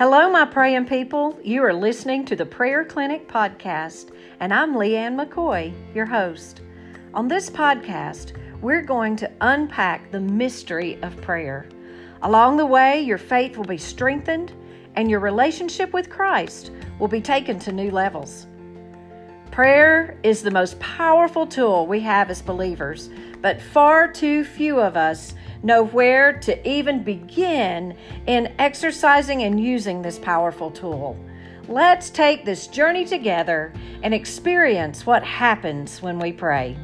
Hello, 0.00 0.30
my 0.30 0.46
praying 0.46 0.86
people. 0.86 1.38
You 1.44 1.62
are 1.62 1.74
listening 1.74 2.24
to 2.24 2.34
the 2.34 2.46
Prayer 2.46 2.86
Clinic 2.86 3.28
podcast, 3.28 4.12
and 4.40 4.50
I'm 4.50 4.72
Leanne 4.72 5.14
McCoy, 5.14 5.74
your 5.94 6.06
host. 6.06 6.62
On 7.12 7.28
this 7.28 7.50
podcast, 7.50 8.32
we're 8.62 8.80
going 8.80 9.14
to 9.16 9.30
unpack 9.42 10.10
the 10.10 10.18
mystery 10.18 10.98
of 11.02 11.20
prayer. 11.20 11.68
Along 12.22 12.56
the 12.56 12.64
way, 12.64 13.02
your 13.02 13.18
faith 13.18 13.58
will 13.58 13.66
be 13.66 13.76
strengthened 13.76 14.54
and 14.96 15.10
your 15.10 15.20
relationship 15.20 15.92
with 15.92 16.08
Christ 16.08 16.70
will 16.98 17.08
be 17.08 17.20
taken 17.20 17.58
to 17.58 17.70
new 17.70 17.90
levels. 17.90 18.46
Prayer 19.50 20.16
is 20.22 20.42
the 20.42 20.50
most 20.50 20.78
powerful 20.78 21.44
tool 21.44 21.84
we 21.84 21.98
have 22.00 22.30
as 22.30 22.40
believers, 22.40 23.10
but 23.42 23.60
far 23.60 24.06
too 24.06 24.44
few 24.44 24.78
of 24.78 24.96
us 24.96 25.34
know 25.64 25.84
where 25.86 26.38
to 26.38 26.68
even 26.68 27.02
begin 27.02 27.96
in 28.28 28.54
exercising 28.60 29.42
and 29.42 29.58
using 29.58 30.02
this 30.02 30.20
powerful 30.20 30.70
tool. 30.70 31.18
Let's 31.66 32.10
take 32.10 32.44
this 32.44 32.68
journey 32.68 33.04
together 33.04 33.72
and 34.04 34.14
experience 34.14 35.04
what 35.04 35.24
happens 35.24 36.00
when 36.00 36.20
we 36.20 36.32
pray. 36.32 36.76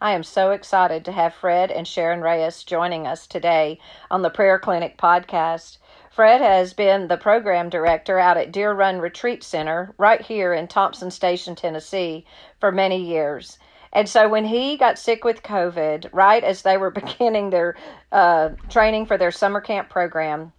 I 0.00 0.12
am 0.12 0.22
so 0.22 0.52
excited 0.52 1.04
to 1.04 1.12
have 1.12 1.34
Fred 1.34 1.70
and 1.70 1.86
Sharon 1.86 2.20
Reyes 2.20 2.62
joining 2.62 3.06
us 3.06 3.26
today 3.26 3.80
on 4.10 4.22
the 4.22 4.30
Prayer 4.30 4.58
Clinic 4.58 4.96
podcast. 4.96 5.78
Fred 6.18 6.40
has 6.40 6.74
been 6.74 7.06
the 7.06 7.16
program 7.16 7.68
director 7.68 8.18
out 8.18 8.36
at 8.36 8.50
Deer 8.50 8.72
Run 8.72 8.98
Retreat 8.98 9.44
Center 9.44 9.94
right 9.98 10.20
here 10.20 10.52
in 10.52 10.66
Thompson 10.66 11.12
Station, 11.12 11.54
Tennessee, 11.54 12.26
for 12.58 12.72
many 12.72 13.00
years. 13.00 13.56
And 13.92 14.08
so 14.08 14.28
when 14.28 14.44
he 14.44 14.76
got 14.76 14.98
sick 14.98 15.22
with 15.22 15.44
COVID, 15.44 16.08
right 16.10 16.42
as 16.42 16.62
they 16.62 16.76
were 16.76 16.90
beginning 17.06 17.50
their 17.50 17.76
uh, 18.10 18.48
training 18.68 19.06
for 19.06 19.16
their 19.16 19.30
summer 19.30 19.60
camp 19.60 19.90
program, 19.90 20.52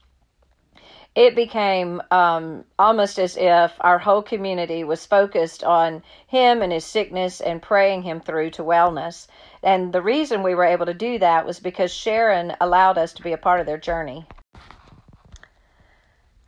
it 1.14 1.36
became 1.36 2.02
um, 2.10 2.64
almost 2.80 3.20
as 3.20 3.36
if 3.36 3.74
our 3.82 4.00
whole 4.00 4.22
community 4.22 4.86
was 4.86 5.06
focused 5.06 5.66
on 5.66 6.02
him 6.26 6.62
and 6.62 6.72
his 6.72 6.86
sickness 6.86 7.42
and 7.42 7.62
praying 7.62 8.04
him 8.04 8.22
through 8.22 8.52
to 8.52 8.64
wellness. 8.64 9.28
And 9.62 9.92
the 9.92 10.02
reason 10.02 10.42
we 10.42 10.56
were 10.56 10.64
able 10.64 10.86
to 10.86 10.94
do 10.94 11.20
that 11.20 11.46
was 11.46 11.60
because 11.60 11.92
Sharon 11.92 12.56
allowed 12.62 12.98
us 12.98 13.12
to 13.12 13.24
be 13.24 13.34
a 13.34 13.38
part 13.38 13.60
of 13.60 13.66
their 13.66 13.78
journey. 13.78 14.26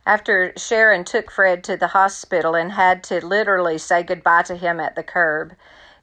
After 0.04 0.52
Sharon 0.56 1.04
took 1.04 1.30
Fred 1.30 1.62
to 1.64 1.76
the 1.76 1.88
hospital 1.88 2.54
and 2.56 2.72
had 2.72 3.04
to 3.04 3.24
literally 3.24 3.78
say 3.78 4.02
goodbye 4.02 4.42
to 4.42 4.56
him 4.56 4.80
at 4.80 4.96
the 4.96 5.02
curb, 5.02 5.54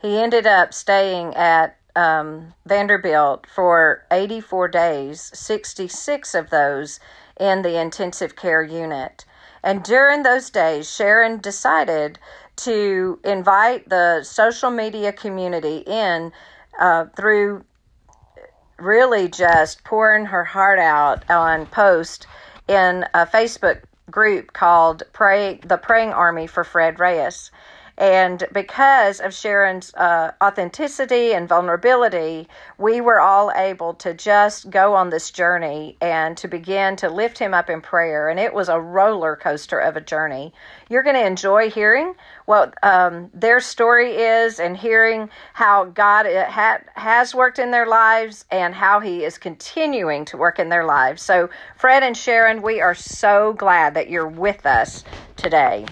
he 0.01 0.17
ended 0.17 0.47
up 0.47 0.73
staying 0.73 1.35
at 1.35 1.75
um, 1.95 2.53
Vanderbilt 2.65 3.45
for 3.45 4.05
84 4.09 4.69
days, 4.69 5.31
66 5.33 6.33
of 6.33 6.49
those 6.49 6.99
in 7.37 7.61
the 7.61 7.79
intensive 7.79 8.37
care 8.37 8.63
unit. 8.63 9.25
And 9.61 9.83
during 9.83 10.23
those 10.23 10.49
days, 10.49 10.89
Sharon 10.89 11.39
decided 11.39 12.19
to 12.57 13.19
invite 13.25 13.89
the 13.89 14.23
social 14.23 14.71
media 14.71 15.11
community 15.11 15.83
in 15.85 16.31
uh, 16.79 17.05
through 17.17 17.65
really 18.77 19.27
just 19.27 19.83
pouring 19.83 20.25
her 20.27 20.45
heart 20.45 20.79
out 20.79 21.29
on 21.29 21.65
post 21.65 22.25
in 22.69 23.03
a 23.13 23.25
Facebook 23.25 23.81
group 24.11 24.53
called 24.53 25.03
Pray 25.13 25.59
the 25.65 25.77
Praying 25.77 26.13
Army 26.13 26.47
for 26.47 26.63
Fred 26.63 26.99
Reyes. 26.99 27.51
And 27.99 28.47
because 28.53 29.19
of 29.19 29.33
Sharon's 29.33 29.93
uh, 29.93 30.31
authenticity 30.41 31.33
and 31.33 31.49
vulnerability, 31.49 32.47
we 32.77 33.01
were 33.01 33.19
all 33.19 33.51
able 33.53 33.93
to 33.95 34.13
just 34.13 34.69
go 34.69 34.95
on 34.95 35.09
this 35.09 35.31
journey 35.31 35.97
and 35.99 36.37
to 36.37 36.47
begin 36.47 36.95
to 36.95 37.09
lift 37.09 37.37
him 37.37 37.53
up 37.53 37.69
in 37.69 37.81
prayer. 37.81 38.29
And 38.29 38.39
it 38.39 38.53
was 38.53 38.69
a 38.69 38.79
roller 38.79 39.35
coaster 39.35 39.77
of 39.77 39.97
a 39.97 40.01
journey. 40.01 40.53
You're 40.89 41.03
going 41.03 41.17
to 41.17 41.25
enjoy 41.25 41.69
hearing 41.69 42.13
what 42.45 42.73
um, 42.83 43.29
their 43.33 43.59
story 43.59 44.13
is 44.13 44.61
and 44.61 44.77
hearing 44.77 45.29
how 45.53 45.83
God 45.83 46.25
uh, 46.25 46.49
ha- 46.49 46.79
has 46.95 47.35
worked 47.35 47.59
in 47.59 47.71
their 47.71 47.85
lives 47.85 48.45
and 48.49 48.73
how 48.73 49.01
He 49.01 49.25
is 49.25 49.37
continuing 49.37 50.23
to 50.25 50.37
work 50.37 50.57
in 50.57 50.69
their 50.69 50.85
lives. 50.85 51.21
So, 51.21 51.49
Fred 51.75 52.01
and 52.01 52.15
Sharon, 52.15 52.61
we 52.61 52.79
are 52.79 52.95
so 52.95 53.51
glad 53.53 53.93
that 53.95 54.09
you're 54.09 54.25
with 54.25 54.65
us 54.65 55.03
today. 55.35 55.85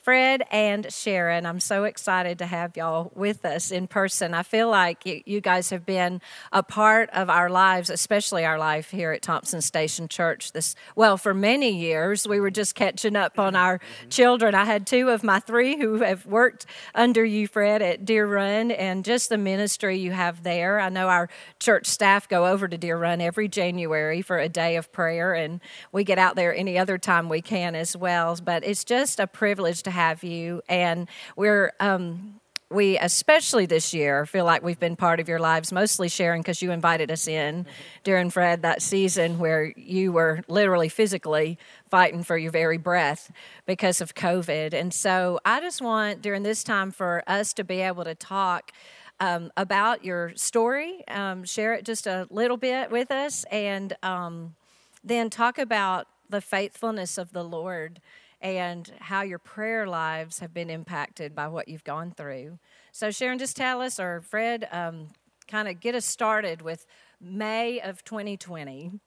Fred 0.00 0.44
and 0.50 0.92
Sharon, 0.92 1.46
I'm 1.46 1.58
so 1.58 1.84
excited 1.84 2.38
to 2.38 2.46
have 2.46 2.76
y'all 2.76 3.10
with 3.14 3.44
us 3.44 3.70
in 3.70 3.88
person. 3.88 4.34
I 4.34 4.42
feel 4.42 4.70
like 4.70 5.02
you 5.04 5.40
guys 5.40 5.70
have 5.70 5.84
been 5.84 6.20
a 6.52 6.62
part 6.62 7.10
of 7.10 7.28
our 7.28 7.50
lives, 7.50 7.90
especially 7.90 8.44
our 8.44 8.58
life 8.58 8.90
here 8.90 9.12
at 9.12 9.22
Thompson 9.22 9.60
Station 9.60 10.08
Church. 10.08 10.52
This 10.52 10.76
well, 10.94 11.16
for 11.16 11.34
many 11.34 11.70
years, 11.70 12.28
we 12.28 12.38
were 12.38 12.50
just 12.50 12.74
catching 12.74 13.16
up 13.16 13.38
on 13.38 13.56
our 13.56 13.78
mm-hmm. 13.78 14.08
children. 14.08 14.54
I 14.54 14.66
had 14.66 14.86
two 14.86 15.08
of 15.08 15.24
my 15.24 15.40
three 15.40 15.78
who 15.78 16.02
have 16.02 16.26
worked 16.26 16.66
under 16.94 17.24
you, 17.24 17.48
Fred, 17.48 17.82
at 17.82 18.04
Deer 18.04 18.26
Run, 18.26 18.70
and 18.70 19.04
just 19.04 19.30
the 19.30 19.38
ministry 19.38 19.98
you 19.98 20.12
have 20.12 20.42
there. 20.42 20.78
I 20.78 20.90
know 20.90 21.08
our 21.08 21.28
church 21.58 21.86
staff 21.86 22.28
go 22.28 22.46
over 22.46 22.68
to 22.68 22.76
Deer 22.76 22.98
Run 22.98 23.20
every 23.20 23.48
January 23.48 24.22
for 24.22 24.38
a 24.38 24.48
day 24.48 24.76
of 24.76 24.92
prayer, 24.92 25.34
and 25.34 25.60
we 25.92 26.04
get 26.04 26.18
out 26.18 26.36
there 26.36 26.54
any 26.54 26.78
other 26.78 26.98
time 26.98 27.28
we 27.28 27.40
can 27.40 27.74
as 27.74 27.96
well. 27.96 28.38
But 28.44 28.64
it's 28.64 28.84
just 28.84 29.18
a 29.18 29.23
privilege 29.26 29.82
to 29.84 29.90
have 29.90 30.24
you. 30.24 30.62
And 30.68 31.08
we're, 31.36 31.72
um, 31.80 32.40
we 32.70 32.98
especially 32.98 33.66
this 33.66 33.94
year 33.94 34.26
feel 34.26 34.44
like 34.44 34.62
we've 34.62 34.80
been 34.80 34.96
part 34.96 35.20
of 35.20 35.28
your 35.28 35.38
lives, 35.38 35.72
mostly 35.72 36.08
Sharon 36.08 36.40
because 36.40 36.60
you 36.60 36.72
invited 36.72 37.10
us 37.10 37.28
in 37.28 37.66
during 38.02 38.30
Fred 38.30 38.62
that 38.62 38.82
season 38.82 39.38
where 39.38 39.72
you 39.76 40.12
were 40.12 40.42
literally 40.48 40.88
physically 40.88 41.58
fighting 41.88 42.22
for 42.22 42.36
your 42.36 42.50
very 42.50 42.78
breath 42.78 43.30
because 43.66 44.00
of 44.00 44.14
COVID. 44.14 44.72
And 44.74 44.92
so 44.92 45.40
I 45.44 45.60
just 45.60 45.80
want 45.80 46.22
during 46.22 46.42
this 46.42 46.64
time 46.64 46.90
for 46.90 47.22
us 47.26 47.52
to 47.54 47.64
be 47.64 47.80
able 47.80 48.04
to 48.04 48.14
talk. 48.14 48.72
Um, 49.20 49.52
about 49.56 50.04
your 50.04 50.34
story, 50.34 51.06
um, 51.06 51.44
share 51.44 51.72
it 51.74 51.84
just 51.84 52.08
a 52.08 52.26
little 52.30 52.56
bit 52.56 52.90
with 52.90 53.12
us, 53.12 53.44
and 53.44 53.96
um, 54.02 54.56
then 55.04 55.30
talk 55.30 55.56
about 55.56 56.08
the 56.28 56.40
faithfulness 56.40 57.16
of 57.16 57.32
the 57.32 57.44
Lord 57.44 58.00
and 58.44 58.92
how 59.00 59.22
your 59.22 59.38
prayer 59.38 59.86
lives 59.86 60.40
have 60.40 60.52
been 60.52 60.68
impacted 60.68 61.34
by 61.34 61.48
what 61.48 61.66
you've 61.66 61.82
gone 61.82 62.10
through. 62.10 62.58
So, 62.92 63.10
Sharon, 63.10 63.38
just 63.38 63.56
tell 63.56 63.80
us, 63.80 63.98
or 63.98 64.20
Fred, 64.20 64.68
um, 64.70 65.08
kind 65.48 65.66
of 65.66 65.80
get 65.80 65.94
us 65.94 66.04
started 66.04 66.60
with 66.60 66.86
May 67.18 67.80
of 67.80 68.04
2020. 68.04 69.00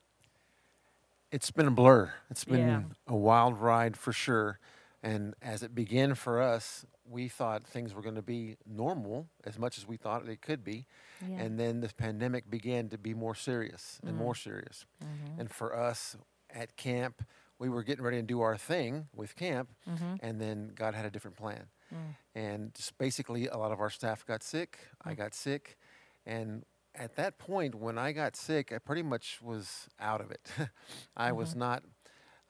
It's 1.32 1.52
been 1.52 1.68
a 1.68 1.72
blur. 1.72 2.12
It's 2.32 2.46
been 2.46 2.68
yeah. 2.68 2.82
a 3.06 3.16
wild 3.16 3.60
ride 3.60 3.96
for 3.96 4.12
sure. 4.12 4.60
And 5.04 5.36
as 5.44 5.62
it 5.62 5.76
began 5.76 6.16
for 6.16 6.42
us, 6.42 6.84
we 7.08 7.28
thought 7.28 7.68
things 7.68 7.94
were 7.94 8.02
going 8.02 8.16
to 8.16 8.24
be 8.24 8.58
normal 8.66 9.28
as 9.44 9.60
much 9.60 9.78
as 9.78 9.88
we 9.88 9.98
thought 9.98 10.26
they 10.26 10.36
could 10.36 10.64
be. 10.64 10.88
Yeah. 11.22 11.42
And 11.42 11.60
then 11.60 11.82
the 11.82 11.90
pandemic 11.96 12.50
began 12.50 12.90
to 12.90 12.98
be 12.98 13.14
more 13.14 13.36
serious 13.36 14.00
and 14.04 14.16
mm. 14.16 14.18
more 14.18 14.34
serious. 14.34 14.86
Mm-hmm. 15.04 15.42
And 15.42 15.52
for 15.52 15.78
us 15.78 16.18
at 16.50 16.76
camp, 16.76 17.24
we 17.60 17.70
were 17.70 17.84
getting 17.84 18.04
ready 18.04 18.18
to 18.18 18.24
do 18.24 18.42
our 18.42 18.58
thing 18.58 19.08
with 19.16 19.36
camp, 19.36 19.72
mm-hmm. 19.90 20.16
and 20.22 20.40
then 20.40 20.72
God 20.76 20.94
had 20.94 21.06
a 21.06 21.10
different 21.10 21.38
plan. 21.38 21.68
Mm. 21.94 22.16
And 22.36 22.74
just 22.74 22.98
basically, 22.98 23.48
a 23.48 23.58
lot 23.58 23.72
of 23.72 23.80
our 23.80 23.90
staff 23.90 24.26
got 24.26 24.44
sick. 24.44 24.78
Mm. 25.06 25.12
I 25.12 25.14
got 25.16 25.34
sick. 25.34 25.78
And 26.26 26.66
at 26.94 27.16
that 27.16 27.38
point, 27.38 27.76
when 27.76 27.98
I 27.98 28.12
got 28.12 28.36
sick, 28.36 28.72
I 28.72 28.80
pretty 28.80 29.04
much 29.04 29.40
was 29.42 29.88
out 30.00 30.22
of 30.22 30.32
it. 30.32 30.50
I 31.18 31.30
mm-hmm. 31.30 31.38
was 31.38 31.56
not 31.56 31.84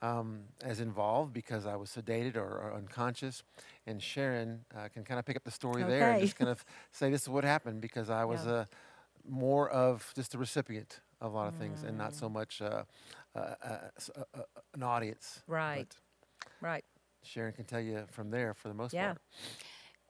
um, 0.02 0.40
as 0.62 0.80
involved 0.80 1.32
because 1.32 1.66
I 1.66 1.76
was 1.76 1.90
sedated 1.90 2.36
or, 2.36 2.40
or 2.40 2.74
unconscious. 2.76 3.42
And 3.86 4.02
Sharon 4.02 4.64
uh, 4.76 4.88
can 4.88 5.04
kind 5.04 5.18
of 5.18 5.26
pick 5.26 5.36
up 5.36 5.44
the 5.44 5.50
story 5.50 5.82
okay. 5.82 5.90
there 5.90 6.12
and 6.12 6.20
just 6.20 6.36
kind 6.36 6.50
of 6.50 6.64
say 6.92 7.10
this 7.10 7.22
is 7.22 7.28
what 7.28 7.44
happened 7.44 7.80
because 7.80 8.10
I 8.10 8.24
was 8.24 8.44
yeah. 8.44 8.52
uh, 8.52 8.64
more 9.28 9.68
of 9.68 10.12
just 10.14 10.34
a 10.34 10.38
recipient 10.38 11.00
a 11.20 11.28
lot 11.28 11.48
of 11.48 11.54
mm. 11.54 11.58
things 11.58 11.82
and 11.82 11.96
not 11.96 12.14
so 12.14 12.28
mm. 12.28 12.32
much 12.32 12.60
uh, 12.62 12.84
uh, 13.34 13.38
uh, 13.38 13.78
uh, 14.34 14.42
an 14.74 14.82
audience. 14.82 15.42
Right. 15.46 15.86
But 16.40 16.66
right. 16.66 16.84
Sharon 17.22 17.52
can 17.52 17.64
tell 17.64 17.80
you 17.80 18.04
from 18.10 18.30
there 18.30 18.54
for 18.54 18.68
the 18.68 18.74
most 18.74 18.94
yeah. 18.94 19.06
part. 19.06 19.18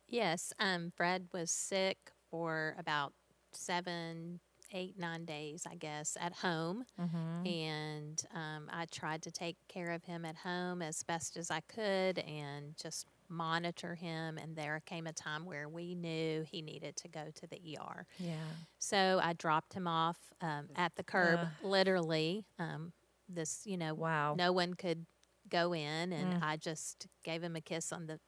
Yes. 0.07 0.53
Um, 0.59 0.93
Fred 0.97 1.29
was 1.33 1.51
sick 1.51 1.99
for 2.31 2.75
about 2.79 3.13
seven, 3.53 4.41
eight, 4.73 4.99
nine 4.99 5.25
days, 5.25 5.67
I 5.71 5.75
guess, 5.75 6.17
at 6.21 6.33
home. 6.35 6.85
Mm-hmm. 7.01 7.47
And 7.47 8.23
um, 8.35 8.71
I 8.71 8.87
tried 8.91 9.23
to 9.23 9.31
take 9.31 9.57
care 9.69 9.91
of 9.91 10.05
him 10.05 10.25
at 10.25 10.37
home 10.37 10.83
as 10.83 11.03
best 11.03 11.37
as 11.37 11.51
I 11.51 11.61
could 11.61 12.19
and 12.19 12.77
just 12.81 13.07
monitor 13.29 13.95
him. 13.95 14.39
And 14.39 14.57
there 14.57 14.83
came 14.87 15.07
a 15.07 15.13
time 15.13 15.45
where 15.45 15.69
we 15.69 15.95
knew 15.95 16.45
he 16.51 16.63
needed 16.63 16.97
to 16.97 17.09
go 17.09 17.27
to 17.35 17.47
the 17.47 17.79
ER. 17.79 18.07
Yeah. 18.19 18.35
So 18.79 19.21
I 19.23 19.33
dropped 19.33 19.75
him 19.75 19.87
off 19.87 20.19
um, 20.41 20.69
at 20.77 20.95
the 20.97 21.05
curb, 21.05 21.41
uh. 21.41 21.67
literally. 21.67 22.47
Um, 22.59 22.93
this, 23.29 23.63
you 23.65 23.77
know, 23.77 23.95
wow. 23.95 24.35
no 24.37 24.53
one 24.53 24.75
could 24.75 25.05
go 25.49 25.75
in, 25.75 26.13
and 26.13 26.35
mm. 26.35 26.43
I 26.43 26.57
just 26.57 27.07
gave 27.25 27.43
him 27.43 27.57
a 27.57 27.61
kiss 27.61 27.93
on 27.93 28.07
the 28.07 28.19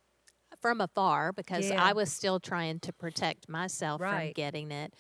from 0.61 0.81
afar 0.81 1.33
because 1.33 1.71
yeah. 1.71 1.83
I 1.83 1.93
was 1.93 2.13
still 2.13 2.41
trying 2.41 2.81
to 2.81 2.93
protect 2.93 3.49
myself 3.49 4.01
right. 4.01 4.27
from 4.27 4.33
getting 4.33 4.73
it. 4.73 4.95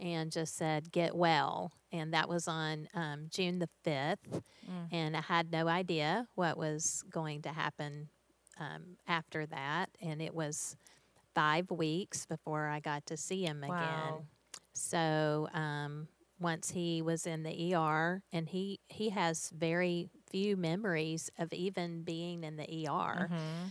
and 0.00 0.32
just 0.32 0.56
said, 0.56 0.90
Get 0.90 1.14
well. 1.14 1.72
And 1.92 2.12
that 2.12 2.28
was 2.28 2.48
on 2.48 2.88
um, 2.94 3.26
June 3.30 3.58
the 3.58 3.68
5th. 3.86 4.42
And 4.90 5.16
I 5.16 5.20
had 5.20 5.52
no 5.52 5.68
idea 5.68 6.26
what 6.34 6.56
was 6.56 7.04
going 7.10 7.42
to 7.42 7.50
happen 7.50 8.08
um, 8.58 8.96
after 9.06 9.46
that. 9.46 9.90
And 10.00 10.20
it 10.20 10.34
was 10.34 10.76
five 11.34 11.70
weeks 11.70 12.26
before 12.26 12.68
I 12.68 12.80
got 12.80 13.06
to 13.06 13.16
see 13.16 13.44
him 13.44 13.62
again. 13.62 13.78
Wow. 13.78 14.24
So 14.74 15.48
um, 15.54 16.08
once 16.40 16.70
he 16.70 17.02
was 17.02 17.26
in 17.26 17.42
the 17.42 17.74
ER, 17.74 18.22
and 18.32 18.48
he, 18.48 18.80
he 18.88 19.10
has 19.10 19.50
very 19.56 20.08
few 20.30 20.56
memories 20.56 21.30
of 21.38 21.52
even 21.52 22.02
being 22.02 22.44
in 22.44 22.56
the 22.56 22.64
ER. 22.64 23.28
Mm-hmm. 23.30 23.68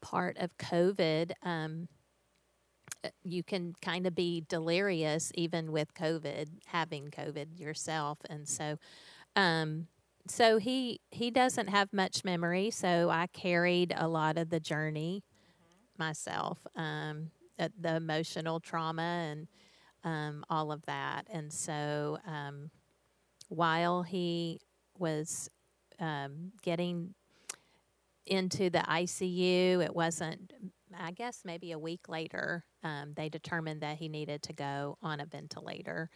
Part 0.00 0.36
of 0.38 0.56
COVID, 0.58 1.32
um, 1.42 1.88
uh, 3.04 3.08
you 3.24 3.42
can 3.42 3.74
kind 3.80 4.06
of 4.06 4.14
be 4.14 4.44
delirious 4.48 5.32
even 5.34 5.72
with 5.72 5.94
COVID, 5.94 6.48
having 6.66 7.08
COVID 7.10 7.58
yourself, 7.58 8.18
and 8.28 8.48
so, 8.48 8.78
um, 9.36 9.86
so 10.26 10.58
he 10.58 11.00
he 11.10 11.30
doesn't 11.30 11.68
have 11.68 11.92
much 11.92 12.24
memory. 12.24 12.70
So 12.70 13.10
I 13.10 13.26
carried 13.28 13.92
a 13.96 14.08
lot 14.08 14.38
of 14.38 14.50
the 14.50 14.60
journey 14.60 15.24
myself, 15.98 16.58
um, 16.76 17.30
uh, 17.58 17.68
the 17.78 17.96
emotional 17.96 18.60
trauma 18.60 19.02
and 19.02 19.48
um, 20.04 20.44
all 20.50 20.72
of 20.72 20.84
that, 20.86 21.28
and 21.30 21.52
so 21.52 22.18
um, 22.26 22.70
while 23.48 24.02
he 24.02 24.60
was 24.98 25.48
um, 26.00 26.52
getting 26.62 27.14
into 28.26 28.70
the 28.70 28.80
ICU, 28.80 29.84
it 29.84 29.94
wasn't. 29.94 30.52
I 30.98 31.10
guess 31.12 31.42
maybe 31.44 31.72
a 31.72 31.78
week 31.78 32.08
later, 32.08 32.64
um, 32.82 33.14
they 33.16 33.28
determined 33.30 33.80
that 33.80 33.96
he 33.96 34.08
needed 34.08 34.42
to 34.42 34.52
go 34.52 34.98
on 35.02 35.20
a 35.20 35.26
ventilator. 35.26 36.10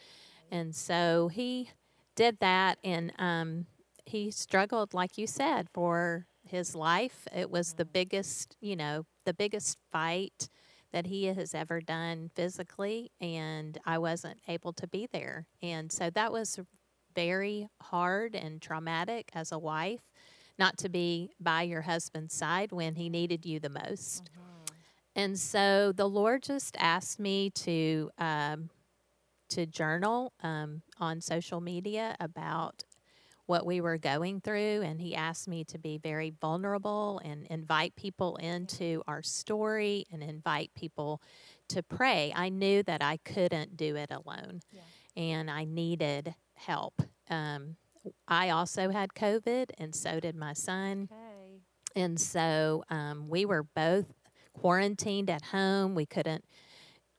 And 0.50 0.75
so 0.75 1.29
he 1.29 1.70
did 2.14 2.38
that, 2.41 2.79
and 2.85 3.12
um, 3.19 3.67
he 4.06 4.31
struggled, 4.31 4.94
like 4.94 5.19
you 5.19 5.26
said, 5.26 5.69
for 5.75 6.26
his 6.49 6.75
life. 6.75 7.26
It 7.35 7.50
was 7.50 7.75
the 7.75 7.85
biggest, 7.85 8.56
you 8.61 8.76
know, 8.76 9.05
the 9.25 9.35
biggest 9.35 9.79
fight 9.93 10.49
that 10.93 11.06
he 11.06 11.25
has 11.25 11.55
ever 11.55 11.81
done 11.81 12.31
physically, 12.35 13.11
and 13.20 13.76
I 13.85 13.99
wasn't 13.99 14.38
able 14.49 14.73
to 14.75 14.87
be 14.87 15.08
there. 15.12 15.47
And 15.62 15.93
so 15.93 16.11
that 16.11 16.32
was 16.32 16.58
very 17.14 17.69
hard 17.82 18.35
and 18.35 18.62
traumatic 18.62 19.31
as 19.35 19.50
a 19.53 19.58
wife, 19.58 20.12
not 20.59 20.79
to 20.79 20.88
be 20.88 21.32
by 21.41 21.62
your 21.62 21.82
husband's 21.82 22.35
side 22.35 22.73
when 22.73 22.94
he 22.94 23.09
needed 23.09 23.44
you 23.44 23.59
the 23.59 23.69
most. 23.69 24.31
And 25.17 25.38
so 25.38 25.93
the 25.93 26.09
Lord 26.09 26.43
just 26.43 26.76
asked 26.79 27.19
me 27.19 27.50
to 27.50 28.11
um, 28.19 28.70
to 29.50 29.64
journal 29.67 30.32
um, 30.43 30.82
on 30.99 31.20
social 31.20 31.61
media 31.61 32.17
about 32.20 32.85
what 33.47 33.65
we 33.65 33.81
were 33.81 33.99
going 33.99 34.41
through, 34.41 34.83
and 34.83 35.01
He 35.01 35.15
asked 35.15 35.49
me 35.49 35.65
to 35.65 35.79
be 35.79 35.99
very 35.99 36.35
vulnerable 36.41 37.21
and 37.25 37.47
invite 37.47 37.95
people 37.97 38.37
into 38.37 39.03
our 39.07 39.23
story 39.23 40.05
and 40.13 40.23
invite 40.23 40.73
people 40.75 41.23
to 41.69 41.83
pray. 41.83 42.33
I 42.35 42.49
knew 42.49 42.83
that 42.85 43.03
I 43.03 43.19
couldn't 43.19 43.77
do 43.77 43.97
it 43.97 44.11
alone, 44.11 44.61
and 45.17 45.51
I 45.51 45.65
needed 45.65 46.35
help. 46.55 47.03
Um, 47.31 47.77
I 48.29 48.51
also 48.51 48.91
had 48.91 49.15
COVID, 49.15 49.71
and 49.79 49.95
so 49.95 50.21
did 50.21 50.37
my 50.37 50.53
son. 50.53 51.09
Okay. 51.11 51.61
And 51.97 52.21
so 52.21 52.85
um, 52.91 53.29
we 53.29 53.45
were 53.45 53.63
both 53.63 54.07
quarantined 54.53 55.31
at 55.31 55.47
home. 55.47 55.95
We 55.95 56.07
couldn't 56.07 56.45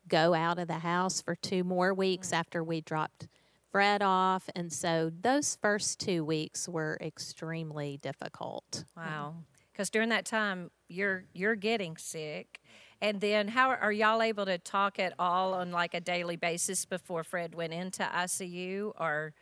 go 0.08 0.34
out 0.34 0.60
of 0.60 0.68
the 0.68 0.80
house 0.80 1.22
for 1.22 1.36
two 1.36 1.64
more 1.64 1.94
weeks 1.94 2.32
after 2.32 2.64
we 2.64 2.82
dropped 2.82 3.28
Fred 3.72 4.02
off. 4.02 4.50
And 4.56 4.72
so 4.72 5.12
those 5.22 5.58
first 5.62 6.00
two 6.00 6.24
weeks 6.24 6.68
were 6.68 6.98
extremely 7.02 7.98
difficult. 8.02 8.86
Wow. 8.96 9.36
Because 9.72 9.90
during 9.90 10.10
that 10.10 10.26
time, 10.26 10.72
you're 10.88 11.26
you're 11.34 11.56
getting 11.56 11.98
sick, 11.98 12.60
and 13.00 13.22
then 13.22 13.50
how 13.50 13.70
are 13.70 13.92
y'all 13.92 14.24
able 14.24 14.46
to 14.46 14.58
talk 14.58 14.98
at 14.98 15.14
all 15.20 15.54
on 15.54 15.72
like 15.72 15.94
a 15.94 16.02
daily 16.02 16.36
basis 16.36 16.86
before 16.86 17.24
Fred 17.24 17.54
went 17.54 17.74
into 17.74 18.02
ICU, 18.04 18.94
or 19.00 19.34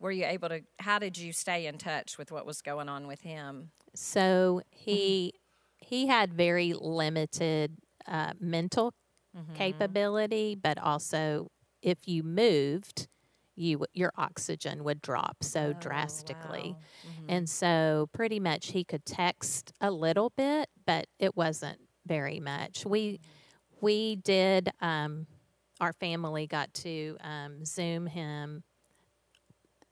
were 0.00 0.10
you 0.10 0.24
able 0.24 0.48
to? 0.48 0.62
How 0.78 0.98
did 0.98 1.18
you 1.18 1.34
stay 1.34 1.66
in 1.66 1.76
touch 1.76 2.16
with 2.16 2.32
what 2.32 2.46
was 2.46 2.62
going 2.62 2.88
on 2.88 3.06
with 3.06 3.20
him? 3.20 3.72
So 3.94 4.62
he 4.70 5.34
he 5.76 6.06
had 6.06 6.32
very 6.32 6.72
limited 6.72 7.76
uh, 8.08 8.32
mental 8.40 8.94
capability, 9.54 10.54
but 10.54 10.78
also 10.78 11.48
if 11.82 12.06
you 12.08 12.22
moved, 12.22 13.08
you 13.56 13.84
your 13.92 14.12
oxygen 14.16 14.84
would 14.84 15.00
drop 15.02 15.36
so 15.42 15.72
drastically. 15.72 16.76
And 17.28 17.48
so 17.48 18.08
pretty 18.12 18.40
much 18.40 18.68
he 18.72 18.84
could 18.84 19.04
text 19.04 19.72
a 19.80 19.90
little 19.90 20.30
bit, 20.36 20.68
but 20.86 21.06
it 21.18 21.36
wasn't 21.36 21.78
very 22.06 22.40
much. 22.40 22.84
We 22.86 23.20
we 23.80 24.16
did 24.16 24.70
um, 24.80 25.26
our 25.80 25.92
family 25.92 26.46
got 26.46 26.72
to 26.74 27.16
um, 27.20 27.64
zoom 27.64 28.06
him 28.06 28.62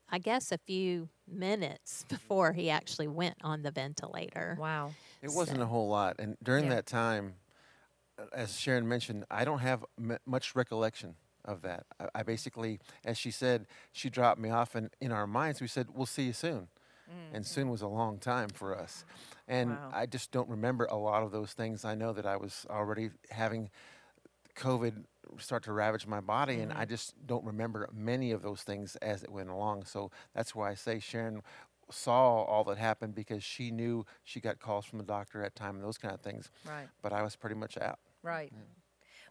I 0.09 0.19
guess 0.19 0.51
a 0.51 0.57
few 0.57 1.09
minutes 1.27 2.05
before 2.09 2.53
he 2.53 2.69
actually 2.69 3.07
went 3.07 3.37
on 3.43 3.63
the 3.63 3.71
ventilator. 3.71 4.57
Wow. 4.59 4.91
It 5.21 5.31
wasn't 5.31 5.61
a 5.61 5.65
whole 5.65 5.87
lot, 5.87 6.17
and 6.19 6.37
during 6.43 6.65
Yeah. 6.65 6.75
that 6.75 6.85
time, 6.85 7.35
uh, 8.19 8.25
as 8.33 8.59
Sharon 8.59 8.87
mentioned, 8.87 9.25
I 9.31 9.45
don't 9.45 9.59
have 9.59 9.85
m- 9.97 10.17
much 10.25 10.55
recollection 10.55 11.15
of 11.45 11.61
that. 11.63 11.85
I, 11.99 12.07
I 12.15 12.23
basically, 12.23 12.79
as 13.03 13.17
she 13.17 13.31
said, 13.31 13.67
she 13.91 14.09
dropped 14.09 14.39
me 14.39 14.49
off, 14.49 14.75
and 14.75 14.89
in 15.01 15.11
our 15.11 15.27
minds, 15.27 15.61
we 15.61 15.67
said, 15.67 15.87
"We'll 15.93 16.05
see 16.05 16.23
you 16.23 16.33
soon," 16.33 16.67
mm. 17.09 17.35
and 17.35 17.45
soon 17.45 17.69
was 17.69 17.81
a 17.81 17.87
long 17.87 18.17
time 18.19 18.49
for 18.49 18.77
us, 18.77 19.05
and 19.47 19.71
Wow. 19.71 19.91
I 19.93 20.05
just 20.05 20.31
don't 20.31 20.49
remember 20.49 20.85
a 20.85 20.97
lot 20.97 21.23
of 21.23 21.31
those 21.31 21.53
things. 21.53 21.85
I 21.85 21.95
know 21.95 22.13
that 22.13 22.25
I 22.25 22.37
was 22.37 22.65
already 22.69 23.11
having 23.29 23.69
COVID 24.55 25.05
start 25.39 25.63
to 25.63 25.73
ravage 25.73 26.05
my 26.05 26.19
body, 26.19 26.59
and 26.59 26.71
I 26.71 26.85
mm. 26.85 26.89
just 26.89 27.13
don't 27.25 27.43
remember 27.43 27.89
many 27.93 28.31
of 28.31 28.41
those 28.41 28.61
things 28.61 28.95
as 28.97 29.23
it 29.23 29.31
went 29.31 29.49
along. 29.49 29.85
So 29.85 30.11
that's 30.33 30.53
why 30.53 30.69
I 30.71 30.75
say 30.75 30.99
Sharon 30.99 31.41
saw 31.91 32.43
all 32.43 32.63
that 32.65 32.77
happened 32.77 33.15
because 33.15 33.43
she 33.43 33.71
knew 33.71 34.05
she 34.23 34.39
got 34.39 34.59
calls 34.59 34.85
from 34.85 34.99
the 34.99 35.05
doctor 35.05 35.43
at 35.43 35.55
time 35.55 35.75
and 35.75 35.83
those 35.83 35.97
kind 35.97 36.13
of 36.13 36.21
things. 36.21 36.49
Right. 36.65 36.87
But 37.01 37.13
I 37.13 37.21
was 37.23 37.35
pretty 37.35 37.55
much 37.55 37.77
out. 37.77 37.99
Right. 38.21 38.53
Mm. 38.53 38.82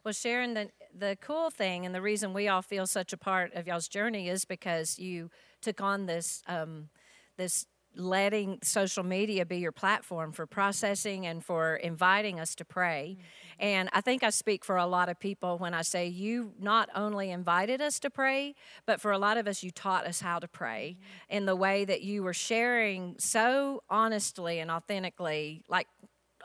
Well, 0.05 0.13
Sharon, 0.13 0.55
the 0.55 0.71
the 0.95 1.17
cool 1.21 1.51
thing 1.51 1.87
and 1.87 1.95
the 1.95 2.03
reason 2.03 2.35
we 2.35 2.49
all 2.49 2.63
feel 2.63 2.87
such 2.87 3.13
a 3.13 3.17
part 3.17 3.55
of 3.55 3.67
y'all's 3.67 3.89
journey 3.89 4.29
is 4.29 4.45
because 4.45 4.99
you 4.99 5.31
took 5.61 5.81
on 5.81 6.07
this 6.07 6.43
um, 6.49 6.89
this 7.37 7.67
letting 7.95 8.59
social 8.63 9.05
media 9.05 9.45
be 9.45 9.59
your 9.59 9.71
platform 9.73 10.33
for 10.33 10.47
processing 10.47 11.27
and 11.27 11.45
for 11.45 11.77
inviting 11.77 12.41
us 12.41 12.55
to 12.55 12.65
pray. 12.65 13.19
And 13.59 13.91
I 13.93 14.01
think 14.01 14.23
I 14.23 14.31
speak 14.31 14.65
for 14.65 14.77
a 14.79 14.87
lot 14.87 15.11
of 15.11 15.21
people 15.21 15.59
when 15.59 15.75
I 15.75 15.83
say 15.83 16.07
you 16.07 16.53
not 16.59 16.89
only 16.95 17.31
invited 17.31 17.83
us 17.83 18.01
to 18.01 18.11
pray, 18.11 18.55
but 18.87 18.99
for 19.01 19.13
a 19.13 19.19
lot 19.19 19.37
of 19.37 19.47
us, 19.47 19.63
you 19.63 19.71
taught 19.71 20.07
us 20.07 20.21
how 20.23 20.39
to 20.39 20.49
pray 20.49 20.97
in 21.29 21.45
the 21.45 21.55
way 21.55 21.85
that 21.85 22.01
you 22.01 22.23
were 22.23 22.33
sharing 22.33 23.15
so 23.19 23.83
honestly 23.91 24.59
and 24.59 24.71
authentically, 24.71 25.63
like 25.69 25.87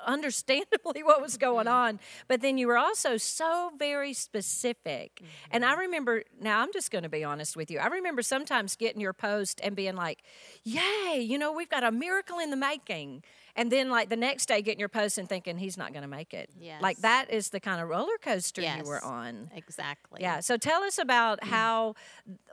understandably 0.06 1.04
what 1.04 1.22
was 1.22 1.38
going 1.38 1.66
mm-hmm. 1.66 1.76
on 1.76 2.00
but 2.28 2.42
then 2.42 2.58
you 2.58 2.68
were 2.68 2.78
also 2.78 3.18
so 3.18 3.72
very 3.78 4.14
specific. 4.14 5.22
And 5.52 5.66
i 5.66 5.72
mm-hmm. 5.72 5.82
remember 5.82 6.24
now 6.40 6.62
i'm 6.62 6.72
just 6.72 6.92
going 6.92 7.04
to 7.04 7.10
be 7.10 7.24
honest 7.24 7.56
with 7.56 7.72
you 7.72 7.80
i 7.80 7.88
remember 7.88 8.22
sometimes 8.22 8.76
getting 8.76 9.02
your 9.02 9.14
post 9.14 9.60
and 9.64 9.76
being 9.76 9.96
like 9.96 10.24
yay 10.64 11.20
you 11.20 11.38
know 11.38 11.52
we've 11.52 11.70
got 11.70 11.84
a 11.84 11.92
miracle 11.92 12.40
in 12.40 12.50
the 12.50 12.58
making. 12.58 13.24
And 13.56 13.72
then 13.72 13.90
like 13.90 14.10
the 14.10 14.16
next 14.16 14.46
day 14.48 14.62
getting 14.62 14.80
your 14.80 14.90
post 14.90 15.18
and 15.18 15.28
thinking 15.28 15.58
he's 15.58 15.78
not 15.78 15.92
going 15.92 16.04
to 16.04 16.08
make 16.08 16.32
it. 16.32 16.52
Like 16.80 17.00
that 17.00 17.32
is 17.32 17.50
the 17.50 17.60
kind 17.60 17.82
of 17.82 17.90
roller 17.90 18.18
coaster 18.22 18.62
you 18.62 18.84
were 18.84 19.04
on. 19.04 19.50
Exactly. 19.56 20.22
yeah. 20.22 20.42
So 20.42 20.58
tell 20.58 20.84
us 20.84 21.00
about 21.00 21.42
mm. 21.42 21.48
how, 21.48 21.96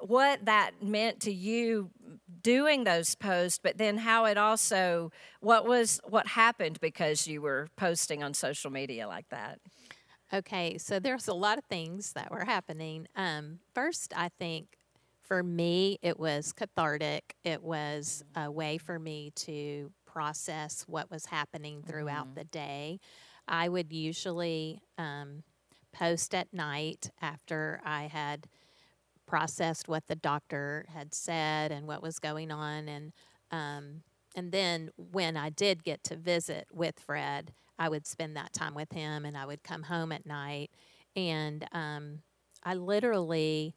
what 0.01 0.47
that 0.47 0.83
meant 0.83 1.21
to 1.21 1.33
you 1.33 1.91
doing 2.45 2.85
those 2.85 3.17
posts, 3.17 3.59
but 3.61 3.79
then 3.79 3.99
how 3.99 4.27
it 4.27 4.39
also, 4.39 5.11
what 5.41 5.67
was, 5.67 6.01
what 6.05 6.29
happened 6.29 6.79
because 6.81 7.27
you 7.27 7.43
were 7.43 7.67
posting 7.77 8.23
on 8.23 8.35
social 8.35 8.71
media 8.71 9.09
like 9.09 9.29
that. 9.31 9.59
Okay, 10.33 10.79
so 10.79 11.01
there's 11.01 11.27
a 11.27 11.35
lot 11.35 11.59
of 11.59 11.65
things 11.65 12.13
that 12.13 12.31
were 12.31 12.45
happening. 12.45 13.09
Um, 13.17 13.59
first, 13.75 14.13
I 14.17 14.29
think 14.39 14.77
for 15.21 15.43
me, 15.43 15.99
it 16.03 16.21
was 16.21 16.53
cathartic. 16.53 17.35
It 17.45 17.63
was 17.63 18.23
a 18.37 18.51
way 18.51 18.79
for 18.79 18.99
me 18.99 19.33
to 19.37 19.91
process 20.05 20.85
what 20.87 21.11
was 21.11 21.27
happening 21.27 21.83
throughout 21.83 22.35
the 22.35 22.45
day. 22.45 23.01
I 23.49 23.69
would 23.69 23.93
usually 23.93 24.81
um, 24.99 25.43
post 25.93 26.35
at 26.35 26.53
night 26.53 27.11
after 27.23 27.81
I 27.85 28.05
had 28.05 28.47
processed 29.27 29.89
what 29.89 30.07
the 30.07 30.17
doctor 30.17 30.87
had 30.93 31.15
said 31.15 31.73
and 31.73 31.87
what 31.87 32.03
was 32.03 32.19
going 32.19 32.51
on, 32.51 32.89
and 32.89 33.13
um, 33.51 34.03
and 34.35 34.53
then 34.53 34.91
when 34.97 35.37
I 35.37 35.51
did 35.51 35.85
get 35.85 36.03
to 36.05 36.17
visit 36.17 36.67
with 36.73 36.99
Fred, 36.99 37.53
I 37.79 37.89
would 37.89 38.07
spend 38.07 38.37
that 38.37 38.53
time 38.53 38.75
with 38.75 38.93
him, 38.93 39.25
and 39.25 39.37
I 39.37 39.47
would 39.47 39.63
come 39.63 39.85
home 39.85 40.13
at 40.13 40.27
night, 40.27 40.71
and 41.17 41.65
um, 41.73 42.23
I 42.63 42.75
literally 42.75 43.75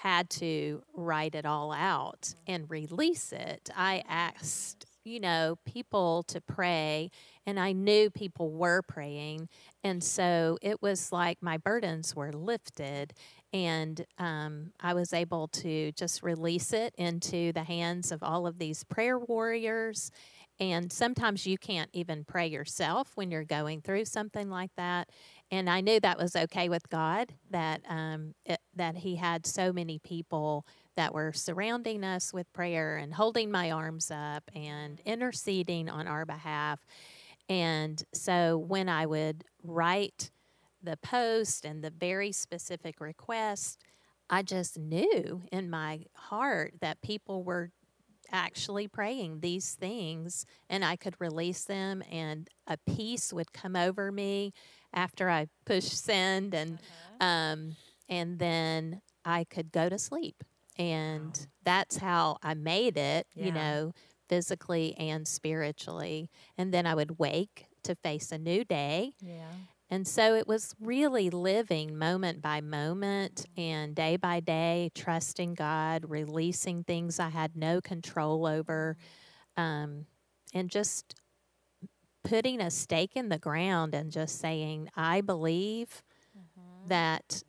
had 0.00 0.30
to 0.30 0.82
write 0.94 1.34
it 1.34 1.44
all 1.44 1.72
out 1.72 2.34
and 2.46 2.70
release 2.70 3.32
it, 3.32 3.68
I 3.76 4.02
asked, 4.08 4.86
you 5.04 5.20
know, 5.20 5.58
people 5.66 6.22
to 6.28 6.40
pray, 6.40 7.10
and 7.44 7.60
I 7.60 7.72
knew 7.72 8.08
people 8.08 8.50
were 8.50 8.80
praying. 8.80 9.50
And 9.84 10.02
so 10.02 10.56
it 10.62 10.80
was 10.80 11.12
like 11.12 11.42
my 11.42 11.58
burdens 11.58 12.16
were 12.16 12.32
lifted, 12.32 13.12
and 13.52 14.04
um, 14.18 14.72
I 14.80 14.94
was 14.94 15.12
able 15.12 15.48
to 15.48 15.92
just 15.92 16.22
release 16.22 16.72
it 16.72 16.94
into 16.96 17.52
the 17.52 17.64
hands 17.64 18.12
of 18.12 18.22
all 18.22 18.46
of 18.46 18.58
these 18.58 18.84
prayer 18.84 19.18
warriors. 19.18 20.10
And 20.58 20.92
sometimes 20.92 21.46
you 21.46 21.56
can't 21.56 21.90
even 21.92 22.24
pray 22.24 22.46
yourself 22.46 23.12
when 23.14 23.30
you're 23.30 23.44
going 23.44 23.80
through 23.80 24.04
something 24.04 24.50
like 24.50 24.70
that 24.76 25.08
and 25.50 25.68
I 25.68 25.80
knew 25.80 25.98
that 26.00 26.18
was 26.18 26.36
okay 26.36 26.68
with 26.68 26.88
God. 26.90 27.32
That 27.50 27.82
um, 27.88 28.34
it, 28.44 28.60
that 28.76 28.96
He 28.96 29.16
had 29.16 29.46
so 29.46 29.72
many 29.72 29.98
people 29.98 30.66
that 30.96 31.12
were 31.12 31.32
surrounding 31.32 32.04
us 32.04 32.32
with 32.32 32.52
prayer 32.52 32.96
and 32.96 33.14
holding 33.14 33.50
my 33.50 33.70
arms 33.70 34.10
up 34.10 34.44
and 34.54 35.00
interceding 35.04 35.88
on 35.88 36.06
our 36.06 36.24
behalf. 36.24 36.80
And 37.48 38.02
so 38.14 38.58
when 38.58 38.88
I 38.88 39.06
would 39.06 39.44
write 39.64 40.30
the 40.82 40.96
post 40.96 41.64
and 41.64 41.82
the 41.82 41.90
very 41.90 42.32
specific 42.32 43.00
request, 43.00 43.80
I 44.28 44.42
just 44.42 44.78
knew 44.78 45.42
in 45.50 45.70
my 45.70 46.04
heart 46.14 46.74
that 46.80 47.02
people 47.02 47.42
were 47.42 47.70
actually 48.32 48.86
praying 48.86 49.40
these 49.40 49.74
things 49.74 50.46
and 50.68 50.84
I 50.84 50.96
could 50.96 51.14
release 51.18 51.64
them 51.64 52.02
and 52.10 52.48
a 52.66 52.76
peace 52.76 53.32
would 53.32 53.52
come 53.52 53.74
over 53.74 54.12
me 54.12 54.52
after 54.92 55.28
I 55.28 55.48
push 55.64 55.84
send 55.84 56.54
and 56.54 56.74
uh-huh. 57.20 57.26
um, 57.26 57.76
and 58.08 58.38
then 58.38 59.02
I 59.24 59.44
could 59.44 59.72
go 59.72 59.88
to 59.88 59.98
sleep. 59.98 60.42
And 60.76 61.36
wow. 61.36 61.46
that's 61.64 61.96
how 61.98 62.38
I 62.42 62.54
made 62.54 62.96
it, 62.96 63.26
yeah. 63.34 63.44
you 63.44 63.52
know, 63.52 63.92
physically 64.28 64.94
and 64.96 65.26
spiritually. 65.26 66.30
And 66.56 66.72
then 66.72 66.86
I 66.86 66.94
would 66.94 67.18
wake 67.18 67.66
to 67.82 67.94
face 67.94 68.32
a 68.32 68.38
new 68.38 68.64
day. 68.64 69.12
Yeah. 69.20 69.50
And 69.90 70.06
so 70.06 70.36
it 70.36 70.46
was 70.46 70.74
really 70.80 71.30
living 71.30 71.98
moment 71.98 72.40
by 72.40 72.60
moment 72.60 73.44
and 73.56 73.94
day 73.94 74.16
by 74.16 74.38
day, 74.38 74.92
trusting 74.94 75.54
God, 75.54 76.04
releasing 76.08 76.84
things 76.84 77.18
I 77.18 77.30
had 77.30 77.56
no 77.56 77.80
control 77.80 78.46
over, 78.46 78.96
um, 79.56 80.06
and 80.54 80.70
just 80.70 81.16
putting 82.22 82.60
a 82.60 82.70
stake 82.70 83.16
in 83.16 83.30
the 83.30 83.38
ground 83.38 83.94
and 83.94 84.12
just 84.12 84.38
saying, 84.38 84.88
I 84.94 85.22
believe 85.22 86.02
mm-hmm. 86.38 86.88
that 86.88 87.42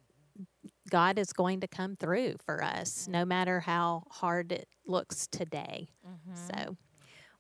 God 0.90 1.20
is 1.20 1.34
going 1.34 1.60
to 1.60 1.68
come 1.68 1.96
through 1.96 2.38
for 2.44 2.64
us, 2.64 3.08
no 3.08 3.24
matter 3.24 3.60
how 3.60 4.04
hard 4.10 4.52
it 4.52 4.68
looks 4.88 5.28
today. 5.28 5.90
Mm-hmm. 6.08 6.36
So. 6.36 6.78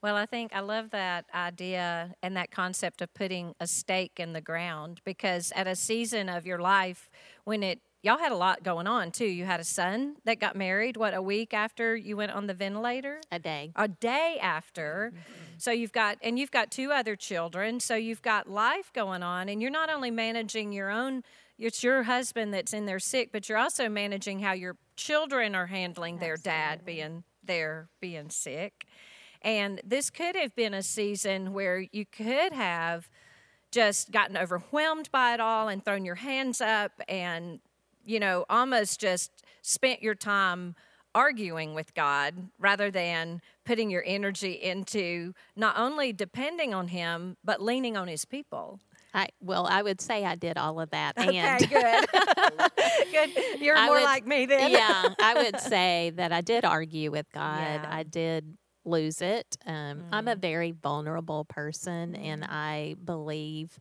Well, 0.01 0.15
I 0.15 0.25
think 0.25 0.53
I 0.53 0.61
love 0.61 0.89
that 0.91 1.25
idea 1.33 2.15
and 2.23 2.35
that 2.35 2.49
concept 2.51 3.01
of 3.01 3.13
putting 3.13 3.53
a 3.59 3.67
stake 3.67 4.19
in 4.19 4.33
the 4.33 4.41
ground 4.41 5.01
because 5.05 5.51
at 5.55 5.67
a 5.67 5.75
season 5.75 6.27
of 6.27 6.45
your 6.45 6.59
life 6.59 7.09
when 7.43 7.61
it 7.61 7.81
y'all 8.03 8.17
had 8.17 8.31
a 8.31 8.35
lot 8.35 8.63
going 8.63 8.87
on 8.87 9.11
too. 9.11 9.25
You 9.25 9.45
had 9.45 9.59
a 9.59 9.63
son 9.63 10.15
that 10.25 10.39
got 10.39 10.55
married, 10.55 10.97
what, 10.97 11.13
a 11.13 11.21
week 11.21 11.53
after 11.53 11.95
you 11.95 12.17
went 12.17 12.31
on 12.31 12.47
the 12.47 12.53
ventilator? 12.53 13.21
A 13.31 13.39
day. 13.39 13.71
A 13.75 13.87
day 13.87 14.37
after. 14.41 15.11
Mm-hmm. 15.13 15.21
So 15.57 15.71
you've 15.71 15.91
got, 15.91 16.17
and 16.23 16.39
you've 16.39 16.51
got 16.51 16.71
two 16.71 16.91
other 16.91 17.15
children. 17.15 17.79
So 17.79 17.95
you've 17.95 18.21
got 18.21 18.49
life 18.49 18.91
going 18.93 19.23
on, 19.23 19.49
and 19.49 19.61
you're 19.61 19.71
not 19.71 19.89
only 19.89 20.11
managing 20.11 20.73
your 20.73 20.89
own, 20.89 21.23
it's 21.59 21.83
your 21.83 22.03
husband 22.03 22.53
that's 22.53 22.73
in 22.73 22.85
there 22.85 22.99
sick, 22.99 23.29
but 23.31 23.47
you're 23.47 23.57
also 23.57 23.87
managing 23.87 24.39
how 24.39 24.53
your 24.53 24.77
children 24.95 25.53
are 25.53 25.67
handling 25.67 26.17
their 26.17 26.33
Absolutely. 26.33 26.59
dad 26.59 26.85
being 26.85 27.23
there, 27.43 27.89
being 27.99 28.29
sick. 28.29 28.85
And 29.41 29.81
this 29.83 30.09
could 30.09 30.35
have 30.35 30.55
been 30.55 30.73
a 30.73 30.83
season 30.83 31.53
where 31.53 31.85
you 31.91 32.05
could 32.05 32.53
have 32.53 33.09
just 33.71 34.11
gotten 34.11 34.37
overwhelmed 34.37 35.09
by 35.11 35.33
it 35.33 35.39
all 35.39 35.67
and 35.67 35.83
thrown 35.83 36.05
your 36.05 36.15
hands 36.15 36.61
up 36.61 36.91
and, 37.07 37.59
you 38.05 38.19
know, 38.19 38.45
almost 38.49 38.99
just 38.99 39.31
spent 39.61 40.03
your 40.03 40.15
time 40.15 40.75
arguing 41.13 41.73
with 41.73 41.93
God 41.93 42.49
rather 42.59 42.91
than 42.91 43.41
putting 43.65 43.89
your 43.89 44.03
energy 44.05 44.51
into 44.51 45.33
not 45.55 45.77
only 45.77 46.13
depending 46.13 46.73
on 46.73 46.89
Him, 46.89 47.37
but 47.43 47.61
leaning 47.61 47.97
on 47.97 48.07
His 48.07 48.25
people. 48.25 48.79
I 49.13 49.27
well, 49.41 49.67
I 49.67 49.81
would 49.81 49.99
say 49.99 50.23
I 50.25 50.35
did 50.35 50.57
all 50.57 50.79
of 50.79 50.89
that. 50.91 51.17
Okay, 51.17 51.37
and 51.37 51.69
good. 51.69 52.07
good. 53.11 53.29
You're 53.61 53.75
I 53.75 53.87
more 53.87 53.95
would, 53.95 54.03
like 54.03 54.25
me 54.25 54.45
then. 54.45 54.71
yeah, 54.71 55.09
I 55.21 55.33
would 55.33 55.59
say 55.59 56.11
that 56.15 56.31
I 56.31 56.41
did 56.41 56.63
argue 56.63 57.11
with 57.11 57.29
God. 57.33 57.59
Yeah. 57.59 57.87
I 57.89 58.03
did 58.03 58.57
lose 58.85 59.21
it. 59.21 59.57
Um, 59.65 59.73
mm. 59.73 60.03
I'm 60.11 60.27
a 60.27 60.35
mm. 60.35 60.41
very 60.41 60.71
vulnerable 60.71 61.45
person, 61.45 62.13
mm. 62.13 62.25
and 62.25 62.43
I 62.43 62.95
believe 63.03 63.77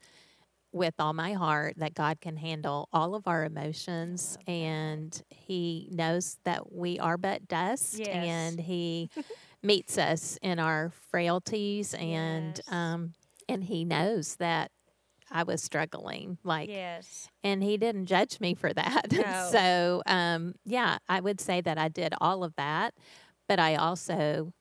with 0.73 0.95
all 0.99 1.13
my 1.13 1.33
heart 1.33 1.75
that 1.79 1.95
God 1.95 2.21
can 2.21 2.37
handle 2.37 2.89
all 2.93 3.15
of 3.15 3.27
our 3.27 3.45
emotions 3.45 4.39
and 4.47 5.21
He 5.29 5.89
knows 5.91 6.39
that 6.45 6.73
we 6.73 6.99
are 6.99 7.17
but 7.17 7.49
dust 7.49 7.99
yes. 7.99 8.09
and 8.09 8.61
He 8.61 9.11
meets 9.63 9.99
us 9.99 10.39
in 10.43 10.59
our 10.59 10.93
frailties 11.11 11.95
and 11.95 12.57
yes. 12.57 12.73
um 12.73 13.15
and 13.49 13.65
He 13.65 13.85
knows 13.85 14.37
that 14.37 14.71
I 15.31 15.43
was 15.43 15.63
struggling 15.63 16.39
like 16.45 16.69
yes 16.69 17.29
and 17.45 17.63
he 17.63 17.77
didn't 17.77 18.07
judge 18.07 18.41
me 18.41 18.55
for 18.55 18.73
that 18.73 19.07
no. 19.13 19.49
so 19.53 20.03
um 20.07 20.55
yeah 20.65 20.99
I 21.09 21.21
would 21.21 21.41
say 21.41 21.61
that 21.61 21.79
I 21.79 21.89
did 21.89 22.15
all 22.21 22.43
of 22.43 22.55
that 22.57 22.95
but 23.49 23.61
I 23.61 23.77
also 23.77 24.53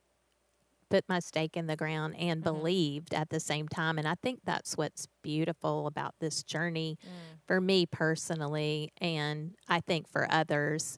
put 0.89 1.08
my 1.08 1.19
stake 1.19 1.55
in 1.55 1.67
the 1.67 1.75
ground 1.75 2.15
and 2.17 2.41
mm-hmm. 2.43 2.53
believed 2.53 3.13
at 3.13 3.29
the 3.29 3.39
same 3.39 3.67
time. 3.67 3.98
And 3.98 4.08
I 4.08 4.15
think 4.15 4.41
that's 4.43 4.75
what's 4.75 5.08
beautiful 5.22 5.88
about 5.88 6.15
this 6.19 6.43
journey 6.43 6.98
mm. 7.03 7.39
for 7.48 7.62
me 7.62 7.86
personally, 7.86 8.91
and 9.00 9.55
I 9.67 9.79
think 9.79 10.08
for 10.08 10.27
others, 10.31 10.98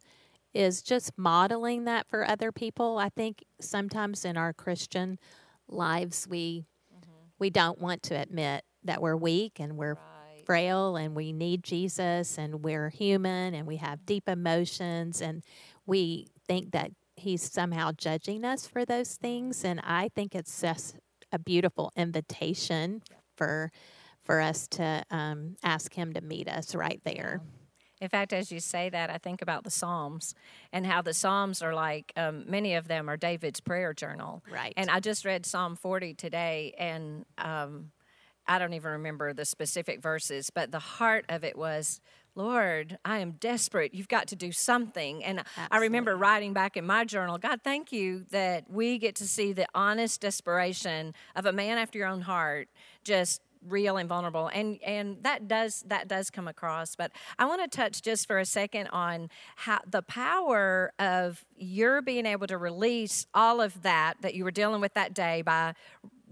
is 0.53 0.81
just 0.81 1.17
modeling 1.17 1.85
that 1.85 2.07
for 2.07 2.27
other 2.27 2.51
people. 2.51 2.97
I 2.97 3.09
think 3.09 3.43
sometimes 3.59 4.25
in 4.25 4.37
our 4.37 4.53
Christian 4.53 5.17
lives, 5.67 6.27
we 6.27 6.65
mm-hmm. 6.93 7.11
we 7.39 7.49
don't 7.49 7.79
want 7.79 8.03
to 8.03 8.15
admit 8.15 8.63
that 8.83 9.01
we're 9.01 9.15
weak 9.15 9.59
and 9.59 9.77
we're 9.77 9.93
right. 9.93 10.45
frail 10.45 10.95
and 10.95 11.15
we 11.15 11.31
need 11.31 11.63
Jesus 11.63 12.37
and 12.37 12.63
we're 12.63 12.89
human 12.89 13.53
and 13.53 13.67
we 13.67 13.77
have 13.77 14.05
deep 14.05 14.27
emotions 14.27 15.21
and 15.21 15.43
we 15.85 16.27
think 16.47 16.71
that 16.71 16.91
he's 17.15 17.51
somehow 17.51 17.91
judging 17.91 18.45
us 18.45 18.67
for 18.67 18.85
those 18.85 19.15
things. 19.15 19.63
And 19.63 19.79
I 19.83 20.09
think 20.13 20.35
it's 20.35 20.61
just 20.61 20.97
a 21.31 21.39
beautiful 21.39 21.91
invitation 21.95 23.01
for 23.35 23.71
for 24.23 24.39
us 24.39 24.67
to 24.67 25.03
um, 25.09 25.55
ask 25.63 25.93
him 25.95 26.13
to 26.13 26.21
meet 26.21 26.47
us 26.47 26.75
right 26.75 27.01
there. 27.03 27.41
In 27.99 28.09
fact, 28.09 28.33
as 28.33 28.51
you 28.51 28.59
say 28.59 28.89
that, 28.89 29.09
I 29.09 29.17
think 29.17 29.41
about 29.41 29.63
the 29.63 29.71
Psalms 29.71 30.33
and 30.71 30.85
how 30.85 31.01
the 31.01 31.13
Psalms 31.13 31.61
are 31.61 31.73
like 31.73 32.11
um, 32.15 32.45
many 32.47 32.75
of 32.75 32.87
them 32.87 33.09
are 33.09 33.17
David's 33.17 33.61
prayer 33.61 33.93
journal. 33.93 34.43
Right. 34.51 34.73
And 34.75 34.89
I 34.89 34.99
just 34.99 35.23
read 35.23 35.45
Psalm 35.45 35.75
40 35.75 36.15
today, 36.15 36.73
and 36.79 37.25
um, 37.37 37.91
I 38.47 38.57
don't 38.57 38.73
even 38.73 38.91
remember 38.91 39.33
the 39.33 39.45
specific 39.45 40.01
verses, 40.01 40.49
but 40.49 40.71
the 40.71 40.79
heart 40.79 41.25
of 41.29 41.43
it 41.43 41.55
was 41.55 42.01
Lord, 42.35 42.97
I 43.03 43.19
am 43.19 43.31
desperate. 43.31 43.93
You've 43.93 44.07
got 44.07 44.27
to 44.27 44.35
do 44.35 44.51
something. 44.51 45.23
And 45.23 45.39
Absolutely. 45.39 45.67
I 45.71 45.77
remember 45.81 46.15
writing 46.15 46.53
back 46.53 46.77
in 46.77 46.85
my 46.85 47.03
journal, 47.03 47.37
God, 47.37 47.61
thank 47.63 47.91
you 47.91 48.25
that 48.31 48.69
we 48.69 48.97
get 48.97 49.15
to 49.15 49.27
see 49.27 49.51
the 49.51 49.67
honest 49.75 50.21
desperation 50.21 51.13
of 51.35 51.45
a 51.45 51.51
man 51.51 51.77
after 51.77 51.97
your 51.97 52.07
own 52.07 52.21
heart, 52.21 52.69
just 53.03 53.41
real 53.67 53.97
and 53.97 54.09
vulnerable 54.09 54.49
and 54.53 54.81
and 54.81 55.21
that 55.21 55.47
does 55.47 55.83
that 55.87 56.07
does 56.07 56.31
come 56.31 56.47
across 56.47 56.95
but 56.95 57.11
i 57.37 57.45
want 57.45 57.61
to 57.61 57.67
touch 57.67 58.01
just 58.01 58.25
for 58.25 58.39
a 58.39 58.45
second 58.45 58.87
on 58.87 59.29
how 59.55 59.79
the 59.87 60.01
power 60.01 60.91
of 60.97 61.45
your 61.55 62.01
being 62.01 62.25
able 62.25 62.47
to 62.47 62.57
release 62.57 63.27
all 63.35 63.61
of 63.61 63.83
that 63.83 64.15
that 64.21 64.33
you 64.33 64.43
were 64.43 64.51
dealing 64.51 64.81
with 64.81 64.93
that 64.95 65.13
day 65.13 65.43
by 65.43 65.73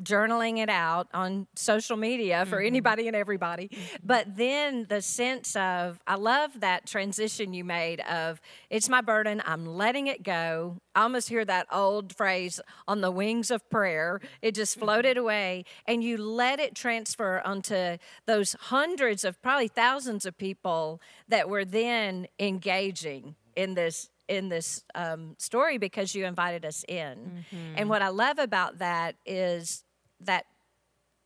journaling 0.03 0.57
it 0.57 0.69
out 0.69 1.07
on 1.13 1.47
social 1.55 1.97
media 1.97 2.45
for 2.45 2.57
mm-hmm. 2.57 2.67
anybody 2.67 3.07
and 3.07 3.15
everybody. 3.15 3.69
But 4.03 4.35
then 4.35 4.85
the 4.89 5.01
sense 5.01 5.55
of, 5.55 5.99
I 6.07 6.15
love 6.15 6.59
that 6.61 6.85
transition 6.85 7.53
you 7.53 7.63
made 7.63 8.01
of, 8.01 8.41
it's 8.69 8.89
my 8.89 9.01
burden, 9.01 9.41
I'm 9.45 9.65
letting 9.65 10.07
it 10.07 10.23
go. 10.23 10.77
I 10.95 11.03
almost 11.03 11.29
hear 11.29 11.45
that 11.45 11.67
old 11.71 12.15
phrase, 12.15 12.59
on 12.87 13.01
the 13.01 13.11
wings 13.11 13.51
of 13.51 13.69
prayer. 13.69 14.19
It 14.41 14.55
just 14.55 14.75
mm-hmm. 14.75 14.85
floated 14.85 15.17
away, 15.17 15.65
and 15.85 16.03
you 16.03 16.17
let 16.17 16.59
it 16.59 16.75
transfer 16.75 17.41
onto 17.45 17.97
those 18.25 18.55
hundreds 18.59 19.23
of, 19.23 19.41
probably 19.41 19.67
thousands 19.67 20.25
of 20.25 20.37
people 20.37 21.01
that 21.27 21.49
were 21.49 21.65
then 21.65 22.27
engaging 22.39 23.35
in 23.55 23.73
this 23.73 24.09
in 24.29 24.47
this 24.49 24.83
um, 24.93 25.35
story 25.39 25.79
because 25.79 26.13
you 26.13 26.25
invited 26.25 26.63
us 26.63 26.85
in. 26.87 27.43
Mm-hmm. 27.51 27.73
And 27.77 27.89
what 27.89 28.03
I 28.03 28.09
love 28.09 28.37
about 28.37 28.77
that 28.77 29.15
is 29.25 29.83
that 30.21 30.45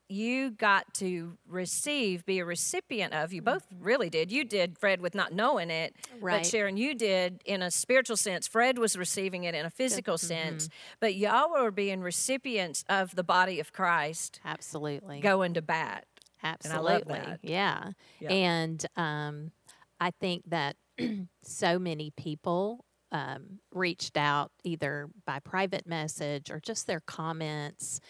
you 0.09 0.51
got 0.51 0.93
to 0.95 1.37
receive, 1.47 2.25
be 2.25 2.39
a 2.39 2.45
recipient 2.45 3.13
of. 3.13 3.33
You 3.33 3.41
both 3.41 3.65
really 3.79 4.09
did. 4.09 4.31
You 4.31 4.43
did, 4.43 4.77
Fred, 4.77 5.01
with 5.01 5.15
not 5.15 5.33
knowing 5.33 5.69
it. 5.69 5.95
Right. 6.19 6.39
But 6.39 6.45
Sharon, 6.45 6.77
you 6.77 6.93
did 6.93 7.41
in 7.45 7.61
a 7.61 7.71
spiritual 7.71 8.17
sense. 8.17 8.47
Fred 8.47 8.77
was 8.77 8.97
receiving 8.97 9.45
it 9.45 9.55
in 9.55 9.65
a 9.65 9.69
physical 9.69 10.17
sense. 10.17 10.69
But 10.99 11.15
y'all 11.15 11.51
were 11.51 11.71
being 11.71 12.01
recipients 12.01 12.83
of 12.89 13.15
the 13.15 13.23
body 13.23 13.59
of 13.59 13.73
Christ 13.73 14.39
Absolutely. 14.45 15.19
going 15.19 15.55
to 15.55 15.61
bat. 15.61 16.05
Absolutely. 16.43 16.91
I 16.91 16.93
love 16.93 17.07
that. 17.07 17.39
Yeah. 17.41 17.91
Yeah. 18.19 18.31
And 18.31 18.85
um, 18.97 19.51
I 19.99 20.11
think 20.11 20.43
that 20.49 20.75
so 21.43 21.79
many 21.79 22.11
people 22.11 22.85
um, 23.11 23.59
reached 23.73 24.17
out 24.17 24.51
either 24.63 25.07
by 25.25 25.39
private 25.39 25.87
message 25.87 26.51
or 26.51 26.59
just 26.59 26.87
their 26.87 26.99
comments. 26.99 28.01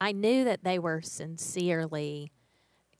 I 0.00 0.12
knew 0.12 0.44
that 0.44 0.64
they 0.64 0.78
were 0.78 1.00
sincerely 1.02 2.30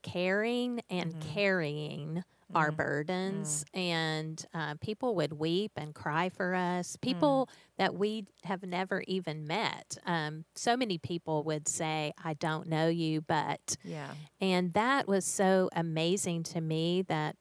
caring 0.03 0.81
and 0.89 1.13
Mm-hmm. 1.15 1.33
carrying 1.35 2.25
our 2.55 2.71
burdens, 2.71 3.65
Mm. 3.75 3.79
and 3.81 4.47
uh, 4.55 4.75
people 4.81 5.17
would 5.17 5.33
weep 5.33 5.73
and 5.77 5.93
cry 5.95 6.29
for 6.29 6.55
us. 6.55 6.97
Mm. 6.97 7.01
People 7.01 7.49
that 7.77 7.95
we 7.97 8.25
have 8.45 8.63
never 8.63 9.03
even 9.09 9.47
met. 9.49 9.99
Um, 10.07 10.45
so 10.55 10.77
many 10.77 10.97
people 10.97 11.43
would 11.43 11.67
say, 11.67 12.13
I 12.23 12.35
don't 12.35 12.69
know 12.69 12.87
you, 12.89 13.21
but. 13.21 13.77
Yeah. 13.85 14.13
And 14.41 14.73
that 14.75 15.09
was 15.09 15.25
so 15.25 15.69
amazing 15.75 16.45
to 16.45 16.61
me 16.61 17.03
that 17.09 17.35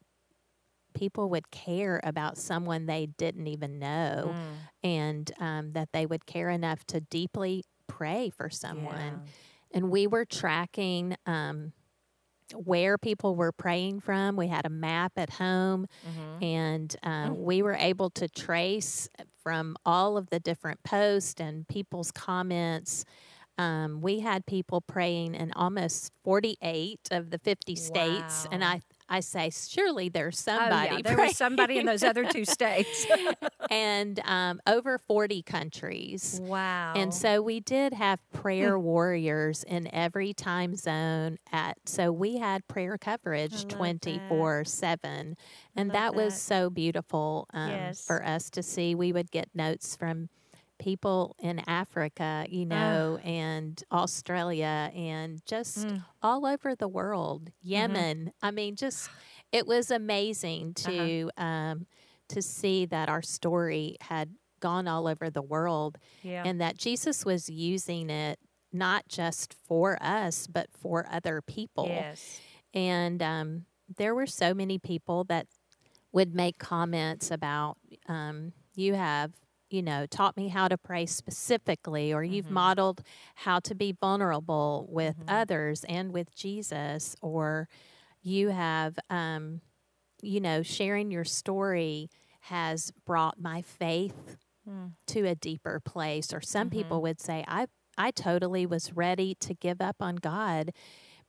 people 0.92 1.28
would 1.30 1.50
care 1.52 2.00
about 2.02 2.36
someone 2.36 2.86
they 2.86 3.06
didn't 3.06 3.46
even 3.46 3.78
know 3.78 4.34
Mm. 4.34 4.56
and 4.82 5.32
um, 5.38 5.72
that 5.72 5.90
they 5.92 6.04
would 6.06 6.26
care 6.26 6.50
enough 6.50 6.84
to 6.86 7.00
deeply 7.00 7.62
pray 7.96 8.30
for 8.30 8.50
someone. 8.50 8.96
Yeah. 9.24 9.32
And 9.72 9.90
we 9.90 10.06
were 10.06 10.24
tracking 10.24 11.16
um, 11.26 11.72
where 12.54 12.96
people 12.96 13.34
were 13.34 13.52
praying 13.52 14.00
from. 14.00 14.36
We 14.36 14.46
had 14.48 14.64
a 14.66 14.70
map 14.70 15.12
at 15.16 15.30
home 15.30 15.86
Mhm. 16.06 16.42
and 16.42 16.96
um, 17.02 17.42
we 17.42 17.62
were 17.62 17.74
able 17.74 18.10
to 18.10 18.28
trace 18.28 19.08
from 19.42 19.76
all 19.84 20.16
of 20.16 20.30
the 20.30 20.38
different 20.40 20.82
posts 20.84 21.40
and 21.40 21.66
people's 21.66 22.12
comments. 22.12 23.04
Um, 23.58 24.00
we 24.02 24.20
had 24.20 24.44
people 24.46 24.80
praying 24.80 25.34
in 25.34 25.50
almost 25.52 26.12
48 26.22 27.08
of 27.10 27.30
the 27.30 27.38
50 27.38 27.74
states, 27.74 28.46
and 28.52 28.62
I 28.62 28.80
I 29.08 29.20
say 29.20 29.50
surely 29.50 30.08
there's 30.08 30.38
Oh, 30.48 30.56
somebody. 30.56 30.96
yeah. 30.96 31.00
There 31.04 31.16
was 31.16 31.36
somebody 31.36 31.78
in 31.78 31.86
those 31.86 32.02
other 32.02 32.24
two 32.24 32.44
states. 32.44 33.06
and 33.70 34.20
um, 34.24 34.60
over 34.66 34.98
40 34.98 35.42
countries. 35.42 36.40
wow. 36.42 36.94
And 36.96 37.12
so 37.14 37.40
we 37.42 37.60
did 37.60 37.92
have 37.94 38.20
prayer 38.32 38.78
warriors 38.78 39.62
in 39.64 39.92
every 39.94 40.32
time 40.34 40.74
zone 40.76 41.38
at 41.52 41.78
so 41.86 42.10
we 42.12 42.38
had 42.38 42.66
prayer 42.68 42.98
coverage 42.98 43.66
24 43.68 44.64
7 44.64 45.36
and 45.76 45.88
love 45.88 45.92
that 45.94 46.14
was 46.14 46.40
so 46.40 46.70
beautiful 46.70 47.46
um, 47.54 47.70
Yes. 47.70 48.04
for 48.04 48.24
us 48.24 48.50
to 48.50 48.62
see 48.62 48.94
we 48.94 49.12
would 49.12 49.30
get 49.30 49.48
notes 49.54 49.94
from 49.96 50.28
people 50.78 51.34
in 51.38 51.60
Africa 51.66 52.46
you 52.48 52.66
know 52.66 53.18
and 53.24 53.82
Australia 53.90 54.90
and 54.94 55.44
just 55.46 55.86
Mm. 55.86 56.04
all 56.22 56.46
over 56.46 56.74
the 56.74 56.88
world 56.88 57.50
Yemen 57.62 58.32
I 58.42 58.50
mean 58.50 58.76
just 58.76 59.08
it 59.52 59.66
was 59.66 59.90
amazing 59.90 60.74
Uh-huh. 60.78 60.90
to 60.90 61.30
um, 61.36 61.86
to 62.28 62.42
see 62.42 62.86
that 62.86 63.08
our 63.08 63.22
story 63.22 63.96
had 64.00 64.30
gone 64.60 64.88
all 64.88 65.06
over 65.06 65.30
the 65.30 65.42
world 65.42 65.98
yeah. 66.22 66.42
and 66.44 66.60
that 66.60 66.76
Jesus 66.76 67.24
was 67.24 67.48
using 67.48 68.10
it 68.10 68.38
not 68.72 69.06
just 69.08 69.54
for 69.54 69.96
us, 70.02 70.46
but 70.46 70.66
for 70.72 71.06
other 71.10 71.40
people. 71.40 71.86
yes. 71.86 72.40
And 72.74 73.22
um, 73.22 73.64
there 73.96 74.14
were 74.14 74.26
so 74.26 74.52
many 74.54 74.78
people 74.78 75.24
that 75.24 75.46
would 76.12 76.34
make 76.34 76.58
comments 76.58 77.30
about, 77.30 77.76
um, 78.08 78.52
you 78.74 78.94
have, 78.94 79.32
you 79.70 79.82
know, 79.82 80.06
taught 80.06 80.36
me 80.36 80.48
how 80.48 80.68
to 80.68 80.78
pray 80.78 81.06
specifically, 81.06 82.12
or 82.12 82.22
you've 82.24 82.48
Mhm. 82.48 82.50
modeled 82.50 83.02
how 83.36 83.60
to 83.60 83.74
be 83.74 83.92
vulnerable 83.92 84.86
with 84.90 85.16
Mhm. 85.16 85.26
others 85.28 85.84
and 85.88 86.12
with 86.12 86.34
Jesus, 86.34 87.16
or 87.22 87.68
you 88.22 88.50
have, 88.50 88.98
um, 89.10 89.60
you 90.22 90.40
know, 90.40 90.62
sharing 90.62 91.10
your 91.10 91.24
story 91.24 92.08
has 92.42 92.92
brought 93.06 93.40
my 93.40 93.62
faith 93.62 94.36
Mm. 94.66 94.96
to 95.08 95.24
a 95.26 95.34
deeper 95.34 95.80
place 95.84 96.32
or 96.32 96.40
some 96.40 96.68
Mhm. 96.68 96.70
people 96.70 97.02
would 97.02 97.20
say 97.20 97.44
i 97.48 97.66
i 97.98 98.10
totally 98.10 98.66
was 98.66 98.92
ready 98.94 99.34
to 99.36 99.54
give 99.54 99.80
up 99.80 99.96
on 100.00 100.16
god 100.16 100.70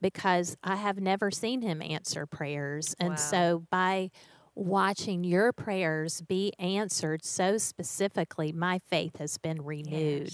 because 0.02 0.58
i 0.63 0.76
have 0.76 1.00
never 1.00 1.32
seen 1.32 1.62
him 1.62 1.82
answer 1.82 2.26
prayers 2.26 2.95
and 3.00 3.19
Wow. 3.19 3.19
so 3.19 3.65
by 3.71 4.10
watching 4.58 5.24
your 5.24 5.54
prayers 5.54 6.22
be 6.22 6.52
answered 6.58 7.24
so 7.24 7.58
specifically 7.60 8.52
my 8.52 8.80
faith 8.80 9.17
has 9.17 9.38
been 9.38 9.62
renewed 9.63 10.32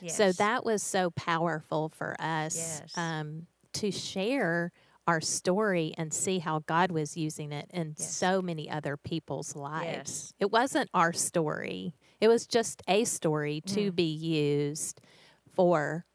Yes. 0.00 0.16
so 0.16 0.32
that 0.32 0.64
was 0.64 0.82
so 0.82 1.10
powerful 1.10 1.88
for 1.90 2.16
us 2.18 2.56
Yes. 2.56 2.96
um, 2.96 3.46
to 3.74 3.90
share 3.90 4.72
our 5.06 5.20
story 5.20 5.94
and 5.98 6.12
see 6.12 6.38
how 6.38 6.60
God 6.60 6.90
was 6.90 7.16
using 7.16 7.52
it 7.52 7.70
in 7.72 7.94
Yes. 7.98 8.14
so 8.16 8.40
many 8.42 8.68
other 8.70 8.96
people's 8.96 9.54
lives. 9.54 9.86
Yes. 10.10 10.34
It 10.40 10.50
wasn't 10.50 10.88
our 10.94 11.12
story, 11.12 11.94
it 12.20 12.28
was 12.28 12.46
just 12.46 12.82
a 12.88 13.04
story 13.04 13.60
to 13.66 13.92
Mm. 13.92 13.96
be 13.96 14.10
used 14.10 15.00
for 15.48 16.06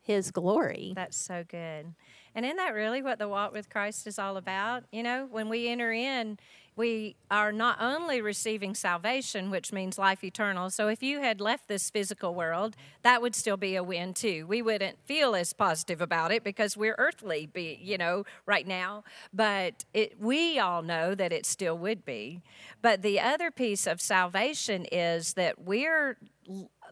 His 0.00 0.30
glory. 0.30 0.92
That's 0.94 1.16
so 1.16 1.42
good. 1.48 1.94
And 2.34 2.44
isn't 2.44 2.58
that 2.58 2.74
really 2.74 3.02
what 3.02 3.18
the 3.18 3.28
walk 3.28 3.52
with 3.52 3.68
Christ 3.68 4.06
is 4.06 4.18
all 4.20 4.36
about? 4.36 4.84
You 4.92 5.02
know, 5.02 5.26
when 5.30 5.48
we 5.48 5.66
enter 5.68 5.90
in, 5.92 6.38
we 6.76 7.16
are 7.30 7.52
not 7.52 7.78
only 7.80 8.20
receiving 8.20 8.74
salvation, 8.74 9.50
which 9.50 9.72
means 9.72 9.98
life 9.98 10.22
eternal. 10.22 10.68
So 10.68 10.88
if 10.88 11.02
you 11.02 11.20
had 11.20 11.40
left 11.40 11.68
this 11.68 11.88
physical 11.88 12.34
world, 12.34 12.76
that 13.02 13.22
would 13.22 13.34
still 13.34 13.56
be 13.56 13.76
a 13.76 13.82
win 13.82 14.12
too. 14.12 14.46
We 14.46 14.60
wouldn't 14.60 14.98
feel 15.06 15.34
as 15.34 15.54
positive 15.54 16.02
about 16.02 16.32
it 16.32 16.44
because 16.44 16.76
we're 16.76 16.94
earthly, 16.98 17.46
be 17.46 17.78
you 17.82 17.96
know, 17.96 18.24
right 18.44 18.66
now. 18.66 19.04
But 19.32 19.86
it, 19.94 20.20
we 20.20 20.58
all 20.58 20.82
know 20.82 21.14
that 21.14 21.32
it 21.32 21.46
still 21.46 21.78
would 21.78 22.04
be. 22.04 22.42
But 22.82 23.00
the 23.00 23.20
other 23.20 23.50
piece 23.50 23.86
of 23.86 24.00
salvation 24.00 24.86
is 24.92 25.32
that 25.34 25.62
we're 25.62 26.18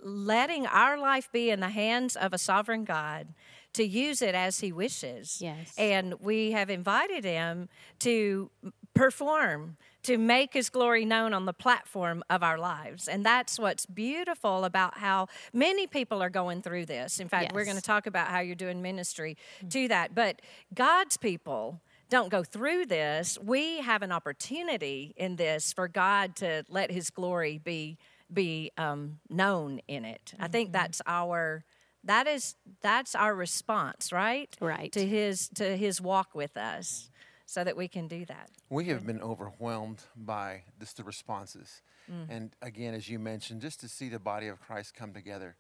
letting 0.03 0.67
our 0.67 0.99
life 0.99 1.31
be 1.31 1.51
in 1.51 1.61
the 1.61 1.69
hands 1.69 2.17
of 2.17 2.33
a 2.33 2.39
sovereign 2.39 2.85
God 2.85 3.29
to 3.75 3.85
use 3.85 4.23
it 4.23 4.35
as 4.35 4.61
he 4.61 4.73
wishes. 4.73 5.41
Yes. 5.43 5.75
And 5.77 6.15
we 6.21 6.53
have 6.53 6.71
invited 6.71 7.25
him 7.25 7.69
to 8.01 8.51
perform, 8.95 9.77
to 10.05 10.19
make 10.19 10.53
his 10.53 10.69
glory 10.69 11.05
known 11.05 11.33
on 11.33 11.47
the 11.47 11.53
platform 11.53 12.23
of 12.29 12.43
our 12.43 12.59
lives. 12.59 13.09
And 13.09 13.25
that's 13.25 13.59
what's 13.59 13.87
beautiful 13.87 14.65
about 14.65 14.99
how 14.99 15.29
many 15.53 15.87
people 15.87 16.23
are 16.23 16.31
going 16.31 16.63
through 16.63 16.87
this. 16.87 17.21
In 17.21 17.29
fact, 17.29 17.53
we're 17.55 17.65
going 17.65 17.77
to 17.77 17.83
talk 17.83 18.07
about 18.07 18.29
how 18.29 18.41
you're 18.41 18.55
doing 18.55 18.83
ministry 18.83 19.37
to 19.71 19.89
that. 19.89 20.15
But 20.15 20.43
God's 20.75 21.17
people 21.17 21.81
don't 22.11 22.29
go 22.29 22.45
through 22.45 22.87
this. 22.87 23.39
We 23.43 23.81
have 23.81 24.03
an 24.03 24.13
opportunity 24.13 25.15
in 25.17 25.37
this 25.37 25.73
for 25.73 25.89
God 25.89 26.37
to 26.37 26.65
let 26.69 26.91
his 26.91 27.11
glory 27.11 27.59
be 27.59 27.99
be 28.33 28.73
um, 28.79 29.21
known 29.29 29.81
in 29.87 30.05
it. 30.05 30.35
I 30.41 30.49
think 30.49 30.73
that's 30.73 31.01
our 31.07 31.65
that 32.05 32.27
is 32.27 32.57
that's 32.83 33.15
our 33.15 33.35
response, 33.35 34.13
right? 34.13 34.55
Right. 34.61 34.93
To 34.93 35.07
his 35.07 35.49
to 35.51 35.77
his 35.77 36.01
walk 36.01 36.35
with 36.35 36.57
us 36.57 37.11
so 37.47 37.65
that 37.65 37.77
we 37.77 37.89
can 37.89 38.09
do 38.09 38.25
that. 38.27 38.51
We 38.71 38.87
have 38.87 39.07
been 39.07 39.21
overwhelmed 39.21 40.03
by 40.17 40.63
just 40.81 40.97
the 40.97 41.05
responses. 41.05 41.83
Mm. 42.11 42.27
And 42.29 42.51
again, 42.63 42.95
as 42.95 43.09
you 43.09 43.19
mentioned, 43.19 43.61
just 43.61 43.81
to 43.81 43.89
see 43.89 44.09
the 44.09 44.19
body 44.19 44.49
of 44.49 44.61
Christ 44.61 44.95
come 44.95 45.13
together. 45.13 45.57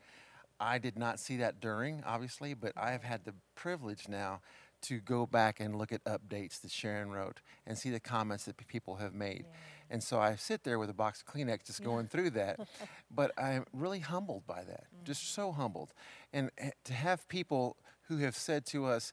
I 0.60 0.78
did 0.78 0.96
not 0.96 1.18
see 1.18 1.36
that 1.38 1.60
during, 1.60 2.02
obviously, 2.06 2.54
but 2.54 2.72
I 2.76 2.92
have 2.92 3.02
had 3.02 3.24
the 3.24 3.34
privilege 3.54 4.08
now 4.08 4.40
to 4.82 5.00
go 5.00 5.26
back 5.26 5.60
and 5.60 5.76
look 5.76 5.92
at 5.92 6.04
updates 6.04 6.60
that 6.60 6.70
Sharon 6.70 7.10
wrote 7.10 7.40
and 7.66 7.76
see 7.76 7.90
the 7.90 8.00
comments 8.00 8.44
that 8.44 8.56
people 8.66 8.96
have 8.96 9.14
made. 9.14 9.46
And 9.90 10.02
so 10.02 10.20
I 10.20 10.36
sit 10.36 10.62
there 10.62 10.78
with 10.78 10.90
a 10.90 10.94
box 10.94 11.22
of 11.22 11.26
Kleenex 11.26 11.66
just 11.66 11.82
going 11.82 12.06
through 12.06 12.30
that. 12.30 12.60
But 13.10 13.30
I'm 13.38 13.64
really 13.72 14.00
humbled 14.00 14.44
by 14.44 14.64
that, 14.64 14.86
just 15.04 15.34
so 15.34 15.52
humbled. 15.52 15.92
And 16.32 16.50
eh, 16.58 16.70
to 16.84 16.92
have 16.92 17.28
people 17.28 17.76
who 18.08 18.16
have 18.18 18.34
said 18.34 18.66
to 18.66 18.86
us, 18.86 19.12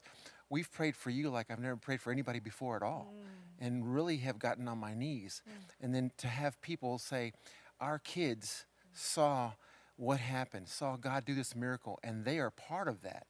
We've 0.52 0.70
prayed 0.70 0.96
for 0.96 1.08
you 1.08 1.30
like 1.30 1.50
I've 1.50 1.60
never 1.60 1.76
prayed 1.76 2.02
for 2.02 2.12
anybody 2.12 2.38
before 2.38 2.76
at 2.76 2.82
all, 2.82 3.14
mm. 3.16 3.66
and 3.66 3.94
really 3.94 4.18
have 4.18 4.38
gotten 4.38 4.68
on 4.68 4.76
my 4.76 4.92
knees. 4.92 5.40
Mm. 5.48 5.52
And 5.80 5.94
then 5.94 6.10
to 6.18 6.28
have 6.28 6.60
people 6.60 6.98
say, 6.98 7.32
Our 7.80 7.98
kids 7.98 8.66
saw 8.92 9.52
what 9.96 10.20
happened, 10.20 10.68
saw 10.68 10.96
God 10.96 11.24
do 11.24 11.34
this 11.34 11.56
miracle, 11.56 11.98
and 12.04 12.26
they 12.26 12.38
are 12.38 12.50
part 12.50 12.86
of 12.86 13.00
that. 13.00 13.26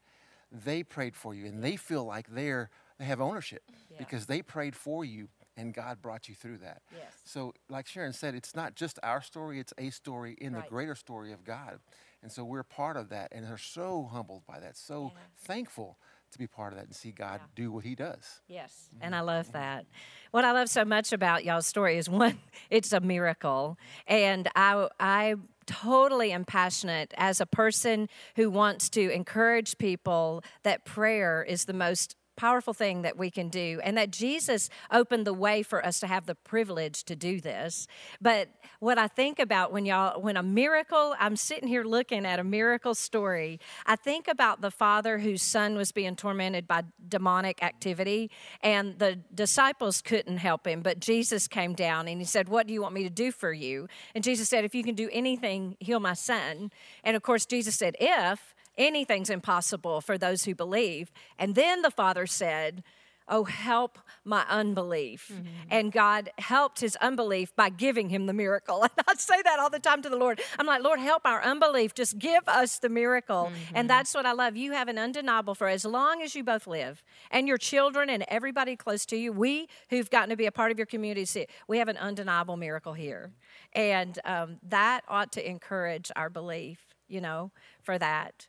They 0.50 0.82
prayed 0.82 1.14
for 1.14 1.32
you, 1.32 1.46
and 1.46 1.62
they 1.62 1.76
feel 1.76 2.04
like 2.04 2.26
they're 2.28 2.70
they 2.98 3.04
have 3.04 3.20
ownership 3.20 3.62
Yeah. 3.88 3.98
because 3.98 4.26
they 4.26 4.42
prayed 4.42 4.74
for 4.74 5.04
you, 5.04 5.28
and 5.56 5.72
God 5.72 6.02
brought 6.02 6.28
you 6.28 6.34
through 6.34 6.58
that. 6.58 6.82
Yes. 6.92 7.12
So, 7.24 7.54
like 7.68 7.86
Sharon 7.86 8.14
said, 8.14 8.34
it's 8.34 8.56
not 8.56 8.74
just 8.74 8.98
our 9.04 9.22
story; 9.22 9.60
it's 9.60 9.72
a 9.78 9.90
story 9.90 10.34
in 10.40 10.54
Right. 10.54 10.64
the 10.64 10.68
greater 10.68 10.96
story 10.96 11.30
of 11.30 11.44
God, 11.44 11.78
and 12.20 12.32
so 12.32 12.42
we're 12.44 12.64
part 12.64 12.96
of 12.96 13.10
that, 13.10 13.30
and 13.30 13.46
are 13.46 13.56
so 13.58 14.08
humbled 14.10 14.44
by 14.44 14.58
that, 14.58 14.76
so 14.76 15.12
Yeah. 15.14 15.20
thankful 15.36 15.98
to 16.32 16.38
be 16.38 16.46
part 16.46 16.72
of 16.72 16.78
that 16.78 16.86
and 16.86 16.94
see 16.94 17.10
God 17.10 17.40
yeah. 17.42 17.46
do 17.54 17.72
what 17.72 17.84
He 17.84 17.94
does. 17.94 18.40
Yes, 18.48 18.88
mm-hmm. 18.94 19.04
and 19.04 19.14
I 19.14 19.20
love 19.20 19.46
mm-hmm. 19.46 19.58
that. 19.58 19.86
What 20.30 20.44
I 20.44 20.52
love 20.52 20.68
so 20.68 20.84
much 20.84 21.12
about 21.12 21.44
y'all's 21.44 21.66
story 21.66 21.98
is 21.98 22.08
one, 22.08 22.38
it's 22.70 22.92
a 22.92 23.00
miracle, 23.00 23.78
and 24.06 24.48
I 24.56 24.88
I 24.98 25.36
totally 25.66 26.32
am 26.32 26.44
passionate 26.44 27.14
as 27.16 27.40
a 27.40 27.46
person 27.46 28.08
who 28.36 28.50
wants 28.50 28.88
to 28.90 29.10
encourage 29.10 29.78
people 29.78 30.42
that 30.64 30.84
prayer 30.84 31.42
is 31.42 31.66
the 31.66 31.72
most 31.72 32.16
powerful 32.36 32.72
thing 32.72 33.02
that 33.02 33.16
we 33.16 33.30
can 33.30 33.48
do 33.48 33.80
and 33.84 33.96
that 33.96 34.10
Jesus 34.10 34.68
opened 34.90 35.26
the 35.26 35.34
way 35.34 35.62
for 35.62 35.84
us 35.84 36.00
to 36.00 36.06
have 36.06 36.26
the 36.26 36.34
privilege 36.34 37.04
to 37.04 37.16
do 37.16 37.40
this. 37.40 37.86
But 38.20 38.48
what 38.80 38.98
I 38.98 39.08
think 39.08 39.38
about 39.38 39.72
when 39.72 39.84
y'all 39.86 40.20
when 40.20 40.36
a 40.36 40.42
miracle, 40.42 41.14
I'm 41.18 41.36
sitting 41.36 41.68
here 41.68 41.84
looking 41.84 42.26
at 42.26 42.38
a 42.38 42.44
miracle 42.44 42.94
story, 42.94 43.60
I 43.86 43.96
think 43.96 44.28
about 44.28 44.60
the 44.60 44.70
father 44.70 45.18
whose 45.18 45.42
son 45.42 45.76
was 45.76 45.92
being 45.92 46.16
tormented 46.16 46.66
by 46.66 46.84
demonic 47.08 47.62
activity 47.62 48.30
and 48.62 48.98
the 48.98 49.16
disciples 49.34 50.02
couldn't 50.02 50.38
help 50.38 50.66
him, 50.66 50.80
but 50.80 51.00
Jesus 51.00 51.46
came 51.46 51.74
down 51.74 52.08
and 52.08 52.20
he 52.20 52.24
said, 52.24 52.48
"What 52.48 52.66
do 52.66 52.72
you 52.72 52.82
want 52.82 52.94
me 52.94 53.02
to 53.04 53.10
do 53.10 53.30
for 53.30 53.52
you?" 53.52 53.88
And 54.14 54.24
Jesus 54.24 54.48
said, 54.48 54.64
"If 54.64 54.74
you 54.74 54.82
can 54.82 54.94
do 54.94 55.08
anything, 55.12 55.76
heal 55.80 56.00
my 56.00 56.14
son." 56.14 56.72
And 57.04 57.16
of 57.16 57.22
course 57.22 57.46
Jesus 57.46 57.76
said, 57.76 57.96
"If 58.00 58.54
anything's 58.76 59.30
impossible 59.30 60.00
for 60.00 60.18
those 60.18 60.44
who 60.44 60.54
believe. 60.54 61.12
And 61.38 61.54
then 61.54 61.82
the 61.82 61.90
Father 61.90 62.26
said, 62.26 62.82
Oh, 63.28 63.44
help 63.44 63.98
my 64.24 64.44
unbelief. 64.48 65.30
Mm-hmm. 65.32 65.46
And 65.70 65.92
God 65.92 66.30
helped 66.38 66.80
his 66.80 66.96
unbelief 66.96 67.54
by 67.54 67.68
giving 67.68 68.08
him 68.08 68.26
the 68.26 68.32
miracle. 68.32 68.82
And 68.92 69.06
I 69.08 69.14
say 69.14 69.40
that 69.42 69.58
all 69.58 69.70
the 69.70 69.78
time 69.78 70.02
to 70.02 70.08
the 70.08 70.16
Lord. 70.16 70.40
I'm 70.58 70.66
like, 70.66 70.82
Lord, 70.82 70.98
help 70.98 71.22
our 71.24 71.42
unbelief. 71.42 71.94
Just 71.94 72.18
give 72.18 72.46
us 72.46 72.78
the 72.78 72.88
miracle. 72.88 73.46
Mm-hmm. 73.46 73.76
And 73.76 73.88
that's 73.88 74.12
what 74.12 74.26
I 74.26 74.32
love. 74.32 74.56
You 74.56 74.72
have 74.72 74.88
an 74.88 74.98
undeniable 74.98 75.54
for 75.54 75.68
as 75.68 75.84
long 75.84 76.20
as 76.20 76.34
you 76.34 76.44
both 76.44 76.66
live 76.66 77.02
and 77.30 77.48
your 77.48 77.58
children 77.58 78.10
and 78.10 78.24
everybody 78.28 78.76
close 78.76 79.06
to 79.06 79.16
you, 79.16 79.32
we 79.32 79.68
who've 79.88 80.10
gotten 80.10 80.30
to 80.30 80.36
be 80.36 80.46
a 80.46 80.52
part 80.52 80.72
of 80.72 80.78
your 80.78 80.86
community, 80.86 81.24
see, 81.24 81.46
we 81.68 81.78
have 81.78 81.88
an 81.88 81.96
undeniable 81.96 82.56
miracle 82.56 82.92
here. 82.92 83.30
And 83.72 84.18
um, 84.24 84.58
that 84.68 85.02
ought 85.08 85.32
to 85.32 85.48
encourage 85.48 86.10
our 86.16 86.28
belief, 86.28 86.80
you 87.08 87.20
know, 87.20 87.50
for 87.82 87.98
that. 87.98 88.48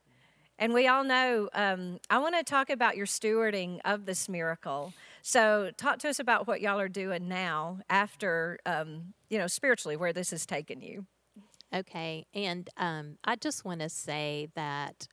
And 0.60 0.74
we 0.74 0.88
all 0.88 1.04
know, 1.04 1.50
um, 1.54 2.00
I 2.10 2.20
want 2.20 2.36
to 2.36 2.44
talk 2.44 2.70
about 2.70 2.96
your 2.96 3.06
stewarding 3.06 3.80
of 3.86 4.06
this 4.06 4.30
miracle. 4.30 4.94
So, 5.22 5.72
talk 5.78 6.00
to 6.00 6.10
us 6.10 6.20
about 6.20 6.48
what 6.48 6.62
y'all 6.62 6.80
are 6.80 6.90
doing 6.90 7.28
now 7.28 7.80
after, 7.90 8.60
um, 8.66 9.14
you 9.30 9.38
know, 9.38 9.48
spiritually, 9.48 9.96
where 9.96 10.14
this 10.14 10.32
has 10.32 10.46
taken 10.46 10.82
you. 10.82 11.06
Okay. 11.74 12.28
And 12.34 12.70
um, 12.78 13.18
I 13.24 13.36
just 13.36 13.66
want 13.66 13.82
to 13.82 13.90
say 13.90 14.50
that 14.56 15.08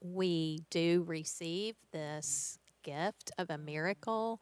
we 0.00 0.60
do 0.70 1.04
receive 1.06 1.76
this 1.92 2.58
gift 2.82 3.30
of 3.38 3.48
a 3.48 3.58
miracle. 3.58 4.40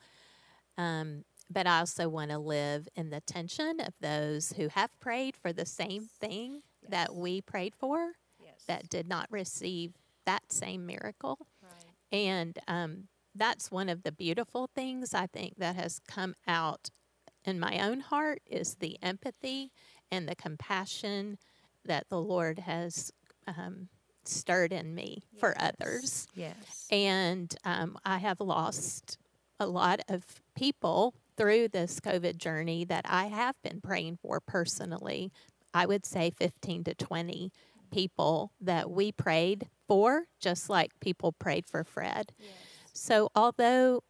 Um, 0.79 1.25
but 1.51 1.67
I 1.67 1.81
also 1.81 2.09
want 2.09 2.31
to 2.31 2.39
live 2.39 2.89
in 2.97 3.11
the 3.11 3.21
tension 3.21 3.81
of 3.81 3.93
those 4.01 4.55
who 4.57 4.69
have 4.69 4.99
prayed 5.01 5.37
for 5.37 5.53
the 5.53 5.67
same 5.67 6.09
thing 6.21 6.63
yes. 6.83 6.91
that 6.91 7.15
we 7.15 7.43
prayed 7.43 7.75
for, 7.75 8.13
yes. 8.43 8.63
that 8.67 8.89
did 8.89 9.07
not 9.07 9.27
receive 9.31 9.93
that 10.27 10.53
same 10.53 10.87
miracle. 10.87 11.47
Right. 11.63 11.93
And 12.13 12.59
um, 12.69 13.09
that's 13.35 13.71
one 13.71 13.89
of 13.89 14.03
the 14.03 14.13
beautiful 14.13 14.69
things 14.75 15.15
I 15.15 15.27
think 15.27 15.55
that 15.59 15.77
has 15.77 16.01
come 16.07 16.35
out 16.47 16.91
in 17.45 17.59
my 17.59 17.81
own 17.81 18.01
heart 18.01 18.43
is 18.47 18.77
the 18.77 18.99
empathy 19.03 19.73
and 20.11 20.29
the 20.29 20.37
compassion 20.37 21.39
that 21.85 22.09
the 22.09 22.21
Lord 22.21 22.61
has 22.61 23.11
um, 23.47 23.89
stirred 24.25 24.73
in 24.73 24.95
me 24.95 25.25
yes. 25.33 25.41
for 25.41 25.55
others. 25.59 26.27
Yes. 26.35 26.87
And 26.91 27.55
um, 27.65 27.99
I 28.05 28.19
have 28.19 28.41
lost 28.41 29.19
a 29.59 29.67
lot 29.67 30.01
of 30.09 30.25
people 30.55 31.15
through 31.37 31.69
this 31.69 31.99
COVID 32.01 32.37
journey 32.37 32.85
that 32.85 33.05
I 33.09 33.27
have 33.27 33.61
been 33.63 33.81
praying 33.81 34.19
for 34.23 34.41
personally. 34.41 35.33
I 35.75 35.87
would 35.87 36.05
say 36.05 36.31
15 36.31 36.85
to 36.85 36.95
20 36.95 37.53
people 37.91 38.53
that 38.61 38.91
we 38.91 39.13
prayed 39.13 39.69
for, 39.93 40.25
just 40.41 40.71
like 40.71 40.91
people 41.01 41.33
prayed 41.33 41.67
for 41.67 41.85
Fred. 41.85 42.33
Yes. 42.39 42.49
So, 42.95 43.29
although 43.35 44.03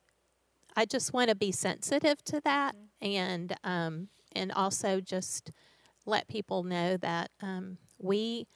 I 0.77 0.85
just 0.85 1.12
want 1.12 1.29
to 1.31 1.35
be 1.35 1.51
sensitive 1.51 2.23
to 2.27 2.40
that, 2.45 2.77
mm-hmm. 2.77 3.09
and 3.09 3.57
um, 3.64 4.09
and 4.31 4.53
also 4.53 5.01
just 5.01 5.51
let 6.07 6.29
people 6.29 6.62
know 6.62 6.97
that 6.99 7.33
um, 7.42 7.79
we 7.99 8.47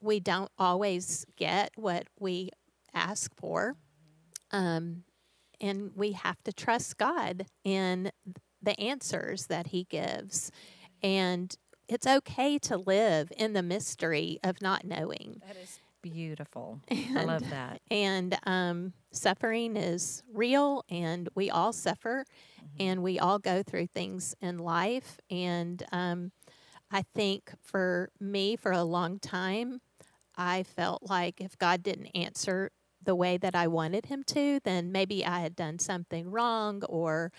we 0.00 0.18
don't 0.18 0.50
always 0.58 1.24
get 1.36 1.70
what 1.76 2.08
we 2.18 2.50
ask 2.92 3.30
for, 3.36 3.76
mm-hmm. 4.52 4.66
um, 4.66 5.04
and 5.60 5.92
we 5.94 6.12
have 6.12 6.42
to 6.42 6.52
trust 6.52 6.98
God 6.98 7.46
in 7.62 8.10
the 8.60 8.78
answers 8.80 9.46
that 9.46 9.68
He 9.68 9.84
gives, 9.84 10.50
and 11.00 11.56
it's 11.86 12.08
okay 12.08 12.58
to 12.58 12.76
live 12.76 13.32
in 13.36 13.52
the 13.52 13.62
mystery 13.62 14.40
of 14.42 14.60
not 14.60 14.84
knowing. 14.84 15.42
That 15.46 15.56
is 15.56 15.78
beautiful. 16.02 16.80
And, 16.90 17.18
I 17.18 17.24
love 17.24 17.50
that. 17.50 17.80
And 17.90 18.38
um, 18.44 18.92
suffering 19.12 19.76
is 19.76 20.22
real, 20.32 20.84
and 20.88 21.28
we 21.34 21.50
all 21.50 21.72
suffer, 21.72 22.24
mm-hmm. 22.58 22.82
and 22.82 23.02
we 23.02 23.18
all 23.18 23.38
go 23.38 23.62
through 23.62 23.88
things 23.88 24.34
in 24.40 24.58
life. 24.58 25.18
And 25.30 25.82
um, 25.92 26.32
I 26.90 27.02
think 27.02 27.52
for 27.62 28.10
me, 28.20 28.56
for 28.56 28.72
a 28.72 28.84
long 28.84 29.18
time, 29.18 29.80
I 30.36 30.62
felt 30.62 31.02
like 31.08 31.40
if 31.40 31.58
God 31.58 31.82
didn't 31.82 32.08
answer 32.08 32.70
the 33.02 33.14
way 33.14 33.36
that 33.38 33.54
I 33.54 33.66
wanted 33.66 34.06
Him 34.06 34.22
to, 34.24 34.60
then 34.64 34.92
maybe 34.92 35.24
I 35.24 35.40
had 35.40 35.56
done 35.56 35.78
something 35.78 36.30
wrong, 36.30 36.82
or 36.88 37.32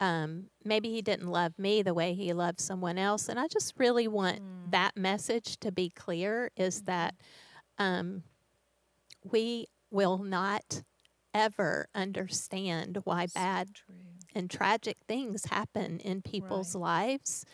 um, 0.00 0.46
maybe 0.64 0.90
He 0.90 1.02
didn't 1.02 1.28
love 1.28 1.58
me 1.58 1.82
the 1.82 1.94
way 1.94 2.14
He 2.14 2.32
loved 2.32 2.60
someone 2.60 2.98
else. 2.98 3.28
And 3.28 3.38
I 3.38 3.48
just 3.48 3.74
really 3.78 4.08
want 4.08 4.40
mm. 4.40 4.70
that 4.70 4.96
message 4.96 5.58
to 5.60 5.72
be 5.72 5.90
clear: 5.90 6.50
is 6.56 6.78
mm-hmm. 6.78 6.86
that 6.86 7.14
um, 7.82 8.22
we 9.24 9.66
will 9.90 10.18
not 10.18 10.82
ever 11.34 11.88
understand 11.94 12.98
why 13.04 13.26
bad 13.34 13.68
and 14.34 14.50
tragic 14.50 14.96
things 15.08 15.46
happen 15.46 15.98
in 16.00 16.22
people's 16.22 16.74
right. 16.74 16.80
lives. 16.80 17.44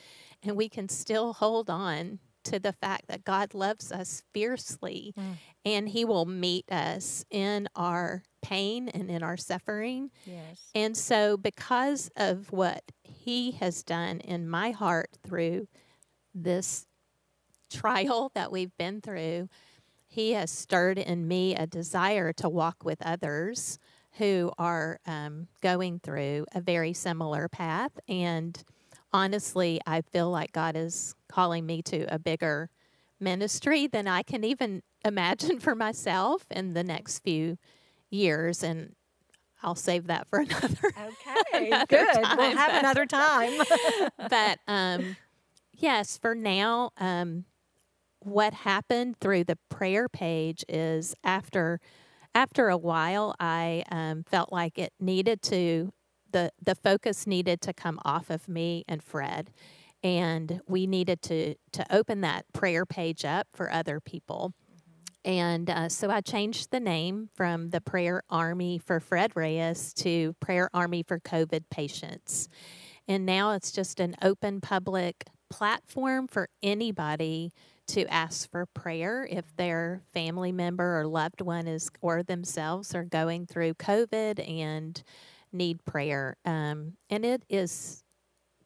And 0.42 0.56
we 0.56 0.68
can 0.68 0.88
still 0.88 1.32
hold 1.32 1.70
on 1.70 2.18
to 2.44 2.58
the 2.58 2.72
fact 2.72 3.08
that 3.08 3.24
God 3.24 3.54
loves 3.54 3.92
us 3.92 4.22
fiercely 4.32 5.12
mm. 5.18 5.34
and 5.64 5.88
He 5.88 6.04
will 6.04 6.24
meet 6.24 6.70
us 6.70 7.24
in 7.30 7.68
our 7.74 8.22
pain 8.42 8.88
and 8.88 9.10
in 9.10 9.22
our 9.22 9.36
suffering. 9.36 10.10
Yes. 10.24 10.70
And 10.74 10.96
so, 10.96 11.36
because 11.36 12.10
of 12.16 12.52
what 12.52 12.82
He 13.02 13.52
has 13.52 13.82
done 13.82 14.20
in 14.20 14.48
my 14.48 14.70
heart 14.70 15.10
through 15.26 15.68
this 16.34 16.86
trial 17.70 18.30
that 18.34 18.52
we've 18.52 18.76
been 18.78 19.00
through, 19.00 19.48
he 20.18 20.32
has 20.32 20.50
stirred 20.50 20.98
in 20.98 21.28
me 21.28 21.54
a 21.54 21.64
desire 21.64 22.32
to 22.32 22.48
walk 22.48 22.84
with 22.84 23.00
others 23.02 23.78
who 24.14 24.50
are 24.58 24.98
um, 25.06 25.46
going 25.62 26.00
through 26.00 26.44
a 26.52 26.60
very 26.60 26.92
similar 26.92 27.48
path. 27.48 27.92
And 28.08 28.60
honestly, 29.12 29.80
I 29.86 30.00
feel 30.00 30.28
like 30.28 30.50
God 30.50 30.74
is 30.74 31.14
calling 31.28 31.64
me 31.66 31.82
to 31.82 32.12
a 32.12 32.18
bigger 32.18 32.68
ministry 33.20 33.86
than 33.86 34.08
I 34.08 34.24
can 34.24 34.42
even 34.42 34.82
imagine 35.04 35.60
for 35.60 35.76
myself 35.76 36.46
in 36.50 36.74
the 36.74 36.82
next 36.82 37.20
few 37.20 37.56
years. 38.10 38.64
And 38.64 38.96
I'll 39.62 39.76
save 39.76 40.08
that 40.08 40.26
for 40.26 40.40
another. 40.40 40.92
Okay, 40.98 41.68
another 41.68 41.86
good. 41.86 42.24
Time. 42.24 42.36
We'll 42.36 42.56
have 42.56 42.74
another 42.74 43.06
time. 43.06 43.52
but 44.28 44.58
um, 44.66 45.16
yes, 45.74 46.18
for 46.18 46.34
now, 46.34 46.90
um, 46.98 47.44
what 48.20 48.52
happened 48.52 49.16
through 49.20 49.44
the 49.44 49.58
prayer 49.68 50.08
page 50.08 50.64
is 50.68 51.14
after 51.24 51.80
after 52.34 52.68
a 52.68 52.76
while 52.76 53.34
I 53.40 53.84
um, 53.90 54.24
felt 54.24 54.52
like 54.52 54.78
it 54.78 54.92
needed 55.00 55.42
to 55.42 55.92
the 56.30 56.50
the 56.60 56.74
focus 56.74 57.26
needed 57.26 57.60
to 57.62 57.72
come 57.72 57.98
off 58.04 58.30
of 58.30 58.48
me 58.48 58.84
and 58.88 59.02
Fred 59.02 59.50
and 60.02 60.60
we 60.66 60.86
needed 60.86 61.22
to 61.22 61.54
to 61.72 61.86
open 61.94 62.20
that 62.22 62.44
prayer 62.52 62.84
page 62.84 63.24
up 63.24 63.46
for 63.52 63.70
other 63.72 64.00
people 64.00 64.52
and 65.24 65.68
uh, 65.68 65.88
so 65.88 66.10
I 66.10 66.20
changed 66.20 66.70
the 66.70 66.80
name 66.80 67.28
from 67.34 67.68
the 67.68 67.80
Prayer 67.80 68.22
Army 68.30 68.78
for 68.78 69.00
Fred 69.00 69.32
Reyes 69.34 69.92
to 69.94 70.34
Prayer 70.40 70.70
Army 70.72 71.02
for 71.02 71.18
COVID 71.18 71.64
Patients. 71.70 72.48
And 73.06 73.26
now 73.26 73.52
it's 73.52 73.72
just 73.72 74.00
an 74.00 74.14
open 74.22 74.60
public 74.60 75.24
platform 75.50 76.28
for 76.28 76.48
anybody 76.62 77.52
to 77.88 78.06
ask 78.06 78.50
for 78.50 78.66
prayer 78.66 79.26
if 79.30 79.56
their 79.56 80.02
family 80.12 80.52
member 80.52 80.98
or 81.00 81.06
loved 81.06 81.40
one 81.40 81.66
is 81.68 81.90
or 82.00 82.22
themselves 82.22 82.94
are 82.94 83.04
going 83.04 83.46
through 83.46 83.74
COVID 83.74 84.48
and 84.48 85.02
need 85.52 85.84
prayer. 85.84 86.36
Um, 86.44 86.94
and 87.10 87.24
it 87.24 87.44
is 87.48 88.02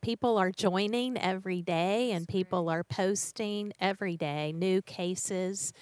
people 0.02 0.38
are 0.38 0.50
joining 0.50 1.16
every 1.18 1.62
day 1.62 2.12
and 2.12 2.28
people 2.28 2.68
are 2.68 2.84
posting 2.84 3.72
every 3.80 4.16
day 4.16 4.52
new 4.52 4.82
cases. 4.82 5.72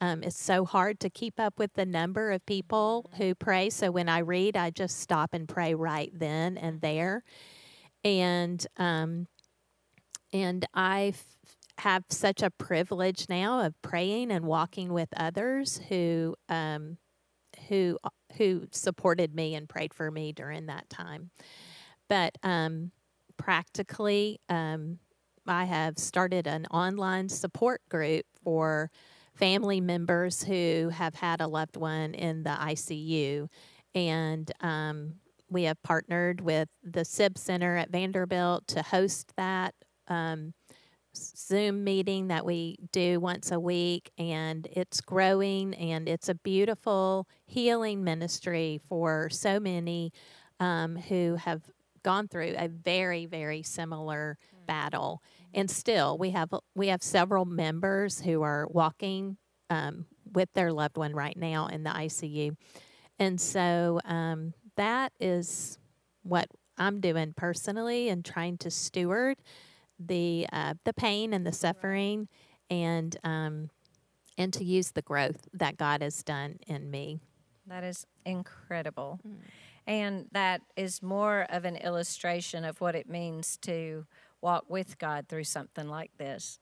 um, 0.00 0.22
it's 0.22 0.38
so 0.40 0.64
hard 0.64 1.00
to 1.00 1.10
keep 1.10 1.40
up 1.40 1.58
with 1.58 1.72
the 1.74 1.86
number 1.86 2.32
of 2.32 2.44
people 2.46 3.10
who 3.16 3.34
pray. 3.34 3.70
So 3.70 3.90
when 3.90 4.08
I 4.08 4.18
read, 4.18 4.56
I 4.56 4.70
just 4.70 5.00
stop 5.00 5.34
and 5.34 5.48
pray 5.48 5.74
right 5.74 6.10
then 6.14 6.58
and 6.58 6.80
there. 6.80 7.22
And 8.04 8.66
um, 8.78 9.26
and 10.32 10.66
I 10.74 11.14
have 11.78 12.04
such 12.08 12.42
a 12.42 12.50
privilege 12.50 13.26
now 13.28 13.60
of 13.60 13.80
praying 13.82 14.30
and 14.30 14.44
walking 14.44 14.92
with 14.92 15.08
others 15.16 15.80
who 15.88 16.34
um, 16.48 16.98
who 17.68 17.98
who 18.36 18.66
supported 18.70 19.34
me 19.34 19.54
and 19.54 19.68
prayed 19.68 19.94
for 19.94 20.10
me 20.10 20.32
during 20.32 20.66
that 20.66 20.88
time. 20.88 21.30
But 22.08 22.36
um, 22.42 22.92
practically, 23.36 24.40
um, 24.48 24.98
I 25.46 25.64
have 25.64 25.98
started 25.98 26.46
an 26.46 26.66
online 26.66 27.28
support 27.28 27.82
group 27.88 28.24
for 28.42 28.90
family 29.34 29.80
members 29.80 30.42
who 30.42 30.90
have 30.92 31.14
had 31.14 31.40
a 31.40 31.46
loved 31.46 31.76
one 31.76 32.14
in 32.14 32.44
the 32.44 32.50
ICU. 32.50 33.48
And 33.94 34.50
um, 34.60 35.14
we 35.50 35.64
have 35.64 35.82
partnered 35.82 36.40
with 36.40 36.68
the 36.82 37.04
SIB 37.04 37.38
Center 37.38 37.76
at 37.76 37.90
Vanderbilt 37.90 38.66
to 38.68 38.82
host 38.82 39.32
that 39.36 39.74
um, 40.08 40.54
Zoom 41.16 41.84
meeting 41.84 42.28
that 42.28 42.44
we 42.44 42.78
do 42.92 43.20
once 43.20 43.50
a 43.50 43.60
week. 43.60 44.10
And 44.18 44.66
it's 44.72 45.00
growing 45.00 45.74
and 45.74 46.08
it's 46.08 46.28
a 46.28 46.34
beautiful 46.34 47.28
healing 47.46 48.04
ministry 48.04 48.80
for 48.88 49.28
so 49.30 49.60
many 49.60 50.12
um, 50.60 50.96
who 50.96 51.36
have 51.36 51.62
gone 52.02 52.28
through 52.28 52.54
a 52.56 52.68
very, 52.68 53.26
very 53.26 53.62
similar 53.62 54.38
battle. 54.66 55.22
And 55.52 55.70
still, 55.70 56.16
we 56.18 56.30
have 56.30 56.50
we 56.74 56.88
have 56.88 57.02
several 57.02 57.44
members 57.44 58.20
who 58.20 58.42
are 58.42 58.68
walking 58.70 59.36
um, 59.70 60.06
with 60.32 60.52
their 60.54 60.72
loved 60.72 60.96
one 60.96 61.14
right 61.14 61.36
now 61.36 61.66
in 61.66 61.82
the 61.84 61.90
ICU, 61.90 62.56
and 63.18 63.40
so 63.40 64.00
um, 64.04 64.52
that 64.76 65.12
is 65.20 65.78
what 66.22 66.48
I'm 66.76 67.00
doing 67.00 67.34
personally 67.36 68.08
and 68.08 68.24
trying 68.24 68.58
to 68.58 68.70
steward 68.70 69.36
the 69.98 70.46
uh, 70.52 70.74
the 70.84 70.92
pain 70.92 71.32
and 71.32 71.46
the 71.46 71.52
suffering, 71.52 72.28
and 72.70 73.16
um, 73.24 73.70
and 74.36 74.52
to 74.52 74.64
use 74.64 74.92
the 74.92 75.02
growth 75.02 75.48
that 75.52 75.76
God 75.76 76.02
has 76.02 76.22
done 76.22 76.58
in 76.66 76.90
me. 76.90 77.20
That 77.66 77.84
is 77.84 78.06
incredible. 78.24 79.20
Mm. 79.26 79.36
And 79.86 80.26
that 80.32 80.62
is 80.76 81.02
more 81.02 81.46
of 81.50 81.64
an 81.64 81.76
illustration 81.76 82.64
of 82.64 82.80
what 82.80 82.94
it 82.94 83.08
means 83.08 83.58
to 83.62 84.06
walk 84.40 84.64
with 84.68 84.98
God 84.98 85.26
through 85.28 85.44
something 85.44 85.88
like 85.88 86.10
this. 86.18 86.58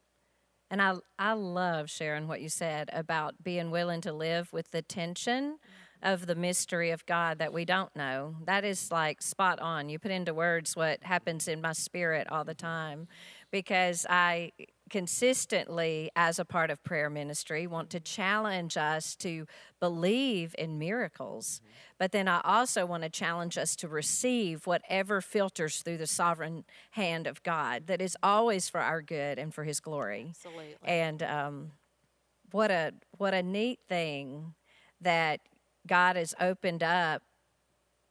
And 0.70 0.80
I, 0.80 0.94
I 1.18 1.34
love 1.34 1.90
sharing 1.90 2.26
what 2.26 2.40
you 2.40 2.48
said 2.48 2.88
about 2.92 3.42
being 3.42 3.70
willing 3.70 4.00
to 4.02 4.12
live 4.12 4.52
with 4.52 4.70
the 4.70 4.82
tension 4.82 5.58
of 6.02 6.26
the 6.26 6.34
mystery 6.34 6.90
of 6.90 7.06
God 7.06 7.38
that 7.38 7.52
we 7.52 7.64
don't 7.64 7.94
know. 7.94 8.36
That 8.44 8.64
is 8.64 8.90
like 8.90 9.22
spot 9.22 9.60
on. 9.60 9.88
You 9.88 9.98
put 9.98 10.10
into 10.10 10.34
words 10.34 10.74
what 10.74 11.02
happens 11.02 11.46
in 11.48 11.60
my 11.60 11.72
spirit 11.72 12.26
all 12.30 12.44
the 12.44 12.54
time 12.54 13.08
because 13.50 14.06
I 14.08 14.52
consistently, 14.90 16.10
as 16.14 16.38
a 16.38 16.44
part 16.44 16.70
of 16.70 16.82
prayer 16.84 17.08
ministry, 17.08 17.66
want 17.66 17.88
to 17.90 18.00
challenge 18.00 18.76
us 18.76 19.16
to 19.16 19.46
believe 19.80 20.54
in 20.58 20.78
miracles. 20.78 21.62
But 21.98 22.12
then 22.12 22.28
I 22.28 22.40
also 22.44 22.84
want 22.84 23.02
to 23.04 23.08
challenge 23.08 23.56
us 23.56 23.74
to 23.76 23.88
receive 23.88 24.66
whatever 24.66 25.20
filters 25.20 25.80
through 25.80 25.96
the 25.96 26.06
sovereign 26.06 26.64
hand 26.90 27.26
of 27.26 27.42
God 27.42 27.86
that 27.86 28.02
is 28.02 28.16
always 28.22 28.68
for 28.68 28.80
our 28.80 29.00
good 29.00 29.38
and 29.38 29.54
for 29.54 29.64
His 29.64 29.80
glory. 29.80 30.26
Absolutely. 30.30 30.76
And 30.84 31.22
um, 31.22 31.72
what 32.50 32.70
a 32.70 32.92
what 33.16 33.34
a 33.34 33.42
neat 33.42 33.80
thing 33.88 34.54
that 35.00 35.40
God 35.86 36.16
has 36.16 36.34
opened 36.40 36.82
up 36.82 37.22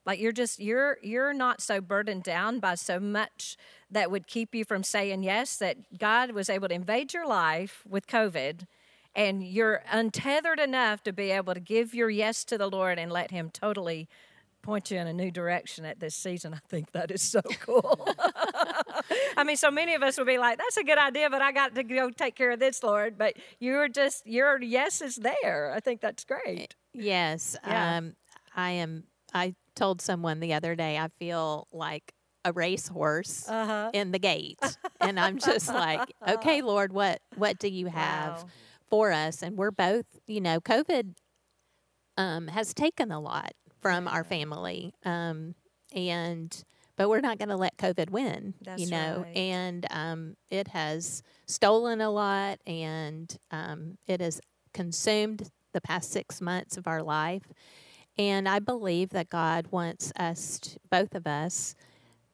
like 0.05 0.19
you're 0.19 0.31
just 0.31 0.59
you're 0.59 0.97
you're 1.01 1.33
not 1.33 1.61
so 1.61 1.79
burdened 1.79 2.23
down 2.23 2.59
by 2.59 2.75
so 2.75 2.99
much 2.99 3.55
that 3.89 4.09
would 4.09 4.27
keep 4.27 4.55
you 4.55 4.65
from 4.65 4.83
saying 4.83 5.23
yes 5.23 5.57
that 5.57 5.97
God 5.97 6.31
was 6.31 6.49
able 6.49 6.67
to 6.69 6.75
invade 6.75 7.13
your 7.13 7.27
life 7.27 7.83
with 7.87 8.07
COVID 8.07 8.65
and 9.13 9.43
you're 9.43 9.83
untethered 9.91 10.59
enough 10.59 11.03
to 11.03 11.13
be 11.13 11.31
able 11.31 11.53
to 11.53 11.59
give 11.59 11.93
your 11.93 12.09
yes 12.09 12.43
to 12.45 12.57
the 12.57 12.69
Lord 12.69 12.97
and 12.97 13.11
let 13.11 13.31
him 13.31 13.49
totally 13.51 14.07
point 14.61 14.91
you 14.91 14.97
in 14.97 15.07
a 15.07 15.13
new 15.13 15.31
direction 15.31 15.85
at 15.85 15.99
this 15.99 16.15
season. 16.15 16.53
I 16.55 16.59
think 16.67 16.91
that 16.91 17.11
is 17.11 17.21
so 17.21 17.41
cool. 17.61 18.07
I 19.37 19.43
mean, 19.43 19.57
so 19.57 19.71
many 19.71 19.95
of 19.95 20.03
us 20.03 20.17
will 20.17 20.25
be 20.25 20.37
like, 20.37 20.57
that's 20.57 20.77
a 20.77 20.83
good 20.83 20.97
idea, 20.97 21.29
but 21.29 21.41
I 21.41 21.51
got 21.51 21.75
to 21.75 21.83
go 21.83 22.09
take 22.09 22.35
care 22.35 22.51
of 22.51 22.59
this, 22.59 22.83
Lord. 22.83 23.17
But 23.17 23.35
you're 23.59 23.87
just, 23.87 24.25
your 24.27 24.61
yes 24.61 25.01
is 25.01 25.17
there. 25.17 25.71
I 25.75 25.79
think 25.79 26.01
that's 26.01 26.23
great. 26.23 26.75
Yes. 26.93 27.57
Yeah. 27.65 27.97
Um, 27.97 28.15
I 28.55 28.71
am, 28.71 29.05
I 29.33 29.55
told 29.75 30.01
someone 30.01 30.39
the 30.39 30.53
other 30.53 30.75
day 30.75 30.97
I 30.97 31.07
feel 31.07 31.67
like 31.71 32.13
a 32.43 32.51
racehorse 32.51 33.47
uh-huh. 33.47 33.91
in 33.93 34.11
the 34.11 34.19
gate, 34.19 34.59
and 34.99 35.19
I'm 35.19 35.37
just 35.37 35.67
like, 35.67 36.11
okay, 36.27 36.61
Lord, 36.63 36.91
what 36.91 37.21
what 37.35 37.59
do 37.59 37.67
you 37.67 37.87
have 37.87 38.43
wow. 38.43 38.49
for 38.89 39.11
us? 39.11 39.43
And 39.43 39.57
we're 39.57 39.71
both, 39.71 40.05
you 40.27 40.41
know, 40.41 40.59
COVID 40.59 41.13
um, 42.17 42.47
has 42.47 42.73
taken 42.73 43.11
a 43.11 43.19
lot 43.19 43.53
from 43.81 44.07
our 44.07 44.23
family, 44.23 44.93
um, 45.05 45.55
and 45.93 46.63
but 46.97 47.09
we're 47.09 47.21
not 47.21 47.39
going 47.39 47.49
to 47.49 47.55
let 47.57 47.77
COVID 47.77 48.11
win, 48.11 48.53
That's 48.61 48.81
you 48.81 48.89
know, 48.89 49.23
right. 49.25 49.35
and 49.35 49.85
um, 49.89 50.35
it 50.49 50.67
has 50.69 51.23
stolen 51.47 52.01
a 52.01 52.11
lot, 52.11 52.59
and 52.67 53.35
um, 53.49 53.97
it 54.07 54.21
has 54.21 54.39
consumed 54.73 55.49
the 55.73 55.81
past 55.81 56.11
six 56.11 56.41
months 56.41 56.77
of 56.77 56.87
our 56.87 57.01
life 57.01 57.43
and 58.17 58.47
I 58.47 58.59
believe 58.59 59.09
that 59.11 59.29
God 59.29 59.67
wants 59.71 60.11
us, 60.17 60.59
to, 60.59 60.79
both 60.89 61.15
of 61.15 61.25
us, 61.27 61.75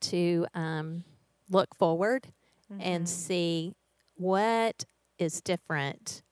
to 0.02 0.46
um, 0.54 1.04
look 1.50 1.76
forward 1.76 2.28
mm-hmm. 2.72 2.82
and 2.82 3.08
see 3.08 3.74
what 4.16 4.86
is 5.18 5.42
different 5.42 6.24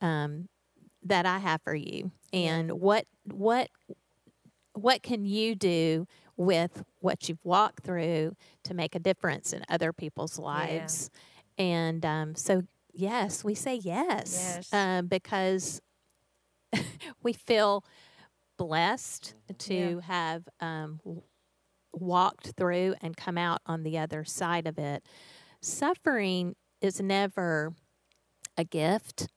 um, 0.00 0.48
that 1.04 1.26
I 1.26 1.38
have 1.38 1.62
for 1.62 1.74
you, 1.74 2.10
and 2.32 2.72
what 2.72 3.06
what 3.24 3.68
what 4.74 5.02
can 5.02 5.24
you 5.24 5.54
do 5.54 6.06
with 6.36 6.84
what 7.00 7.28
you've 7.28 7.44
walked 7.44 7.82
through 7.84 8.36
to 8.64 8.74
make 8.74 8.94
a 8.94 8.98
difference 8.98 9.52
in 9.52 9.62
other 9.68 9.92
people's 9.92 10.38
lives. 10.38 11.10
Yeah. 11.58 11.64
And 11.64 12.06
um, 12.06 12.34
so, 12.34 12.62
yes, 12.92 13.44
we 13.44 13.54
say 13.54 13.76
yes, 13.76 14.54
yes. 14.56 14.72
Um, 14.72 15.06
because 15.06 15.80
we 17.22 17.32
feel 17.32 17.84
blessed 18.56 19.34
to 19.58 19.74
yeah. 19.74 20.00
have 20.06 20.48
um, 20.60 21.00
walked 21.92 22.52
through 22.56 22.94
and 23.00 23.16
come 23.16 23.36
out 23.36 23.60
on 23.66 23.82
the 23.82 23.98
other 23.98 24.24
side 24.24 24.66
of 24.66 24.78
it. 24.78 25.04
Suffering 25.60 26.56
is 26.80 27.00
never 27.00 27.74
a 28.56 28.64
gift, 28.64 29.28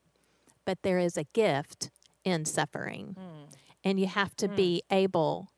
but 0.66 0.80
there 0.82 0.98
is 0.98 1.18
a 1.18 1.26
gift 1.34 1.92
in 2.24 2.46
suffering. 2.46 3.16
Mm. 3.20 3.65
And 3.86 4.00
you 4.00 4.08
have 4.08 4.36
to 4.38 4.50
mm. 4.50 4.56
be 4.56 4.84
able 4.92 5.50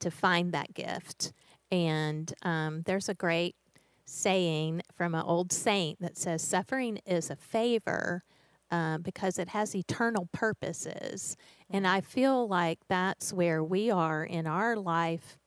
to 0.00 0.10
find 0.10 0.52
that 0.52 0.74
gift. 0.74 1.32
And 1.70 2.32
um, 2.42 2.82
there's 2.84 3.08
a 3.08 3.14
great 3.14 3.56
saying 4.04 4.82
from 4.92 5.14
an 5.14 5.22
old 5.22 5.52
saint 5.52 6.00
that 6.00 6.18
says, 6.18 6.42
Suffering 6.42 6.98
is 7.06 7.30
a 7.30 7.36
favor 7.36 8.24
um, 8.70 9.02
because 9.02 9.38
it 9.38 9.48
has 9.48 9.74
eternal 9.74 10.28
purposes. 10.32 11.36
And 11.70 11.86
I 11.86 12.00
feel 12.00 12.46
like 12.48 12.80
that's 12.88 13.32
where 13.32 13.62
we 13.62 13.90
are 13.90 14.24
in 14.24 14.46
our 14.46 14.76
life 14.76 15.38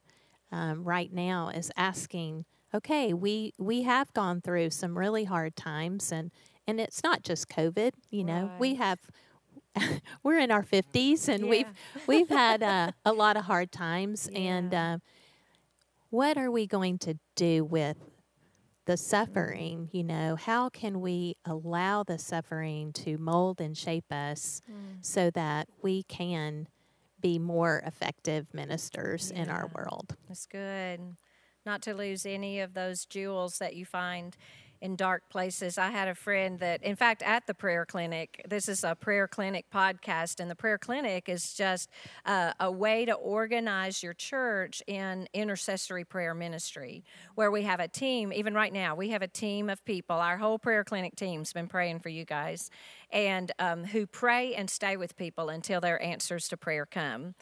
um, 0.51 0.83
right 0.83 1.11
now 1.11 1.49
is 1.49 1.71
asking, 1.77 2.45
okay, 2.73 3.13
we, 3.13 3.53
we 3.57 3.83
have 3.83 4.13
gone 4.13 4.41
through 4.41 4.69
some 4.71 4.97
really 4.97 5.25
hard 5.25 5.55
times 5.55 6.11
and, 6.11 6.31
and 6.67 6.79
it's 6.79 7.03
not 7.03 7.23
just 7.23 7.49
COVID, 7.49 7.91
you 8.09 8.23
know, 8.23 8.47
right. 8.47 8.59
we 8.59 8.75
have, 8.75 8.99
we're 10.23 10.39
in 10.39 10.51
our 10.51 10.63
fifties 10.63 11.27
and 11.27 11.43
yeah. 11.43 11.49
we've, 11.49 11.67
we've 12.07 12.29
had 12.29 12.63
uh, 12.63 12.91
a 13.05 13.13
lot 13.13 13.37
of 13.37 13.45
hard 13.45 13.71
times 13.71 14.29
yeah. 14.31 14.39
and, 14.39 14.73
uh, 14.73 14.97
what 16.11 16.37
are 16.37 16.51
we 16.51 16.67
going 16.67 16.97
to 16.99 17.17
do 17.37 17.63
with 17.63 17.97
the 18.85 18.97
suffering, 18.97 19.89
you 19.91 20.03
know, 20.03 20.35
how 20.35 20.69
can 20.69 20.99
we 20.99 21.35
allow 21.45 22.03
the 22.03 22.17
suffering 22.17 22.91
to 22.91 23.17
mold 23.17 23.61
and 23.61 23.77
shape 23.77 24.11
us 24.11 24.61
mm. 24.69 24.97
so 25.01 25.31
that 25.31 25.69
we 25.81 26.03
can 26.03 26.67
be 27.21 27.39
more 27.39 27.81
effective 27.85 28.53
ministers 28.53 29.31
yeah. 29.33 29.43
in 29.43 29.49
our 29.49 29.71
world? 29.73 30.17
That's 30.27 30.45
good. 30.45 30.99
Not 31.65 31.81
to 31.83 31.93
lose 31.93 32.25
any 32.25 32.59
of 32.59 32.73
those 32.73 33.05
jewels 33.05 33.59
that 33.59 33.75
you 33.75 33.85
find 33.85 34.35
in 34.81 34.95
dark 34.95 35.29
places. 35.29 35.77
I 35.77 35.91
had 35.91 36.07
a 36.07 36.15
friend 36.15 36.59
that, 36.59 36.81
in 36.81 36.95
fact, 36.95 37.21
at 37.21 37.45
the 37.45 37.53
prayer 37.53 37.85
clinic, 37.85 38.43
this 38.49 38.67
is 38.67 38.83
a 38.83 38.95
prayer 38.95 39.27
clinic 39.27 39.65
podcast, 39.73 40.39
and 40.39 40.49
the 40.49 40.55
prayer 40.55 40.79
clinic 40.79 41.29
is 41.29 41.53
just 41.53 41.89
uh, 42.25 42.53
a 42.59 42.71
way 42.71 43.05
to 43.05 43.13
organize 43.13 44.01
your 44.01 44.13
church 44.13 44.81
in 44.87 45.27
intercessory 45.33 46.03
prayer 46.03 46.33
ministry, 46.33 47.03
where 47.35 47.51
we 47.51 47.61
have 47.61 47.79
a 47.79 47.87
team. 47.87 48.33
Even 48.33 48.55
right 48.55 48.73
now, 48.73 48.95
we 48.95 49.09
have 49.09 49.21
a 49.21 49.27
team 49.27 49.69
of 49.69 49.83
people. 49.85 50.15
Our 50.15 50.37
whole 50.37 50.57
prayer 50.57 50.83
clinic 50.83 51.15
team's 51.15 51.53
been 51.53 51.67
praying 51.67 51.99
for 51.99 52.09
you 52.09 52.25
guys, 52.25 52.71
and 53.11 53.51
um, 53.59 53.83
who 53.83 54.07
pray 54.07 54.55
and 54.55 54.69
stay 54.69 54.97
with 54.97 55.15
people 55.15 55.49
until 55.49 55.79
their 55.79 56.01
answers 56.01 56.47
to 56.49 56.57
prayer 56.57 56.87
come. 56.87 57.35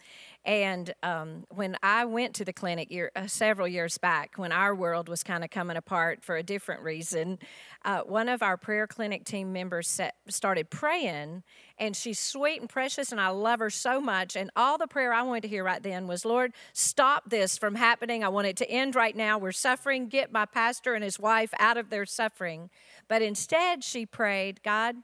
And 0.44 0.94
um, 1.02 1.44
when 1.50 1.76
I 1.82 2.06
went 2.06 2.34
to 2.36 2.46
the 2.46 2.52
clinic 2.52 2.90
year, 2.90 3.12
uh, 3.14 3.26
several 3.26 3.68
years 3.68 3.98
back, 3.98 4.36
when 4.36 4.52
our 4.52 4.74
world 4.74 5.08
was 5.08 5.22
kind 5.22 5.44
of 5.44 5.50
coming 5.50 5.76
apart 5.76 6.24
for 6.24 6.36
a 6.36 6.42
different 6.42 6.82
reason, 6.82 7.38
uh, 7.84 8.00
one 8.00 8.28
of 8.28 8.42
our 8.42 8.56
prayer 8.56 8.86
clinic 8.86 9.24
team 9.24 9.52
members 9.52 9.86
set, 9.86 10.14
started 10.28 10.70
praying, 10.70 11.42
and 11.76 11.94
she's 11.94 12.18
sweet 12.18 12.60
and 12.60 12.70
precious, 12.70 13.12
and 13.12 13.20
I 13.20 13.28
love 13.28 13.60
her 13.60 13.68
so 13.68 14.00
much. 14.00 14.34
And 14.34 14.50
all 14.56 14.78
the 14.78 14.86
prayer 14.86 15.12
I 15.12 15.22
wanted 15.22 15.42
to 15.42 15.48
hear 15.48 15.62
right 15.62 15.82
then 15.82 16.06
was, 16.06 16.24
Lord, 16.24 16.52
stop 16.72 17.28
this 17.28 17.58
from 17.58 17.74
happening. 17.74 18.24
I 18.24 18.28
want 18.28 18.46
it 18.46 18.56
to 18.58 18.70
end 18.70 18.94
right 18.94 19.14
now. 19.14 19.36
We're 19.36 19.52
suffering. 19.52 20.08
Get 20.08 20.32
my 20.32 20.46
pastor 20.46 20.94
and 20.94 21.04
his 21.04 21.18
wife 21.18 21.52
out 21.58 21.76
of 21.76 21.90
their 21.90 22.06
suffering. 22.06 22.70
But 23.08 23.20
instead, 23.20 23.84
she 23.84 24.06
prayed, 24.06 24.62
God, 24.62 24.96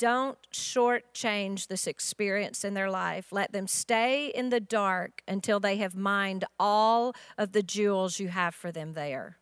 don't 0.00 0.38
shortchange 0.50 1.66
this 1.66 1.86
experience 1.86 2.64
in 2.64 2.72
their 2.72 2.90
life. 2.90 3.26
Let 3.32 3.52
them 3.52 3.66
stay 3.66 4.28
in 4.28 4.48
the 4.48 4.58
dark 4.58 5.22
until 5.28 5.60
they 5.60 5.76
have 5.76 5.94
mined 5.94 6.46
all 6.58 7.14
of 7.36 7.52
the 7.52 7.62
jewels 7.62 8.18
you 8.18 8.28
have 8.28 8.54
for 8.54 8.72
them 8.72 8.94
there. 8.94 9.36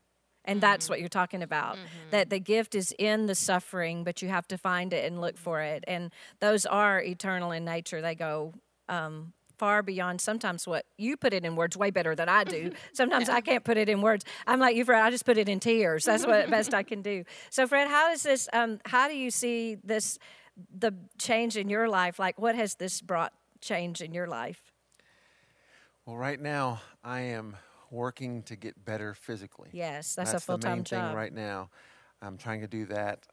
And 0.45 0.61
that's 0.61 0.87
mm-hmm. 0.87 0.93
what 0.93 1.01
you're 1.01 1.09
talking 1.09 1.45
about. 1.45 1.77
Mm-hmm. 1.77 2.11
That 2.11 2.31
the 2.31 2.41
gift 2.41 2.75
is 2.75 2.93
in 2.99 3.27
the 3.27 3.37
suffering, 3.37 4.03
but 4.03 4.21
you 4.21 4.29
have 4.31 4.49
to 4.49 4.59
find 4.59 4.93
it 4.93 5.05
and 5.05 5.21
look 5.21 5.39
for 5.39 5.61
it. 5.61 5.85
And 5.87 6.11
those 6.41 6.67
are 6.67 7.01
eternal 7.01 7.53
in 7.53 7.65
nature. 7.65 8.03
They 8.03 8.17
go 8.17 8.53
um, 8.89 9.35
far 9.59 9.85
beyond 9.85 10.21
sometimes 10.21 10.67
what 10.67 10.87
you 10.97 11.17
put 11.17 11.33
it 11.33 11.45
in 11.45 11.55
words 11.55 11.77
way 11.77 11.93
better 11.93 12.17
than 12.17 12.29
I 12.29 12.43
do. 12.43 12.73
Sometimes 12.93 13.29
I 13.29 13.41
can't 13.41 13.65
put 13.65 13.77
it 13.77 13.89
in 13.89 14.01
words. 14.01 14.25
I'm 14.47 14.59
like 14.59 14.75
you, 14.77 14.85
Fred. 14.85 15.03
I 15.03 15.11
just 15.11 15.25
put 15.25 15.37
it 15.37 15.49
in 15.49 15.61
tears. 15.61 16.05
That's 16.05 16.27
what 16.27 16.51
best 16.51 16.75
I 16.75 16.83
can 16.83 17.03
do. 17.03 17.25
So, 17.51 17.67
Fred, 17.67 17.89
how 17.89 18.09
does 18.09 18.23
this? 18.23 18.49
Um, 18.53 18.81
how 18.87 19.09
do 19.09 19.17
you 19.17 19.31
see 19.31 19.77
this 19.85 20.19
the 20.71 20.93
change 21.19 21.57
in 21.57 21.69
your 21.69 21.89
life? 21.89 22.19
Like, 22.19 22.39
what 22.39 22.55
has 22.55 22.75
this 22.75 23.01
brought 23.01 23.33
change 23.61 24.01
in 24.01 24.13
your 24.13 24.27
life? 24.27 24.73
Well, 26.07 26.17
right 26.17 26.41
now, 26.41 26.81
I 27.05 27.21
am 27.21 27.57
working 27.91 28.43
to 28.45 28.57
get 28.57 28.85
better 28.85 29.15
physically. 29.15 29.71
Yes, 29.73 30.15
that's, 30.15 30.33
that's 30.33 30.43
a 30.43 30.47
full 30.47 30.59
time 30.59 30.85
job. 30.85 31.15
right 31.15 31.33
now, 31.33 31.71
I'm 32.23 32.37
trying 32.37 32.61
to 32.63 32.67
do 32.67 32.87
that, 32.87 33.27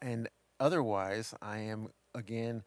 and 0.00 0.28
otherwise, 0.58 1.34
I 1.42 1.58
am 1.58 1.88
again 2.14 2.62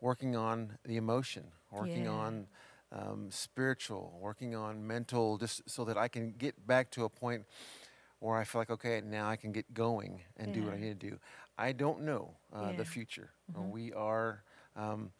working 0.00 0.36
on 0.36 0.78
the 0.84 0.96
emotion, 0.96 1.44
working 1.70 2.04
yeah. 2.04 2.10
on 2.10 2.46
um, 2.92 3.28
spiritual, 3.30 4.18
working 4.20 4.54
on 4.54 4.86
mental, 4.86 5.38
just 5.38 5.62
so 5.68 5.84
that 5.84 5.96
I 5.96 6.08
can 6.08 6.32
get 6.32 6.66
back 6.66 6.90
to 6.92 7.04
a 7.04 7.08
point 7.08 7.44
where 8.18 8.36
I 8.36 8.44
feel 8.44 8.60
like, 8.60 8.70
okay, 8.70 9.02
now 9.04 9.28
I 9.28 9.36
can 9.36 9.52
get 9.52 9.72
going 9.74 10.20
and 10.36 10.48
yeah. 10.48 10.54
do 10.54 10.66
what 10.66 10.74
I 10.74 10.78
need 10.78 11.00
to 11.00 11.10
do. 11.10 11.18
I 11.58 11.72
don't 11.72 12.02
know 12.02 12.36
uh, 12.54 12.68
yeah. 12.70 12.76
the 12.76 12.84
future. 12.84 13.30
Uh, 13.54 13.60
mm-hmm. 13.60 13.70
We 13.70 13.92
are 13.92 14.42
um, 14.76 15.10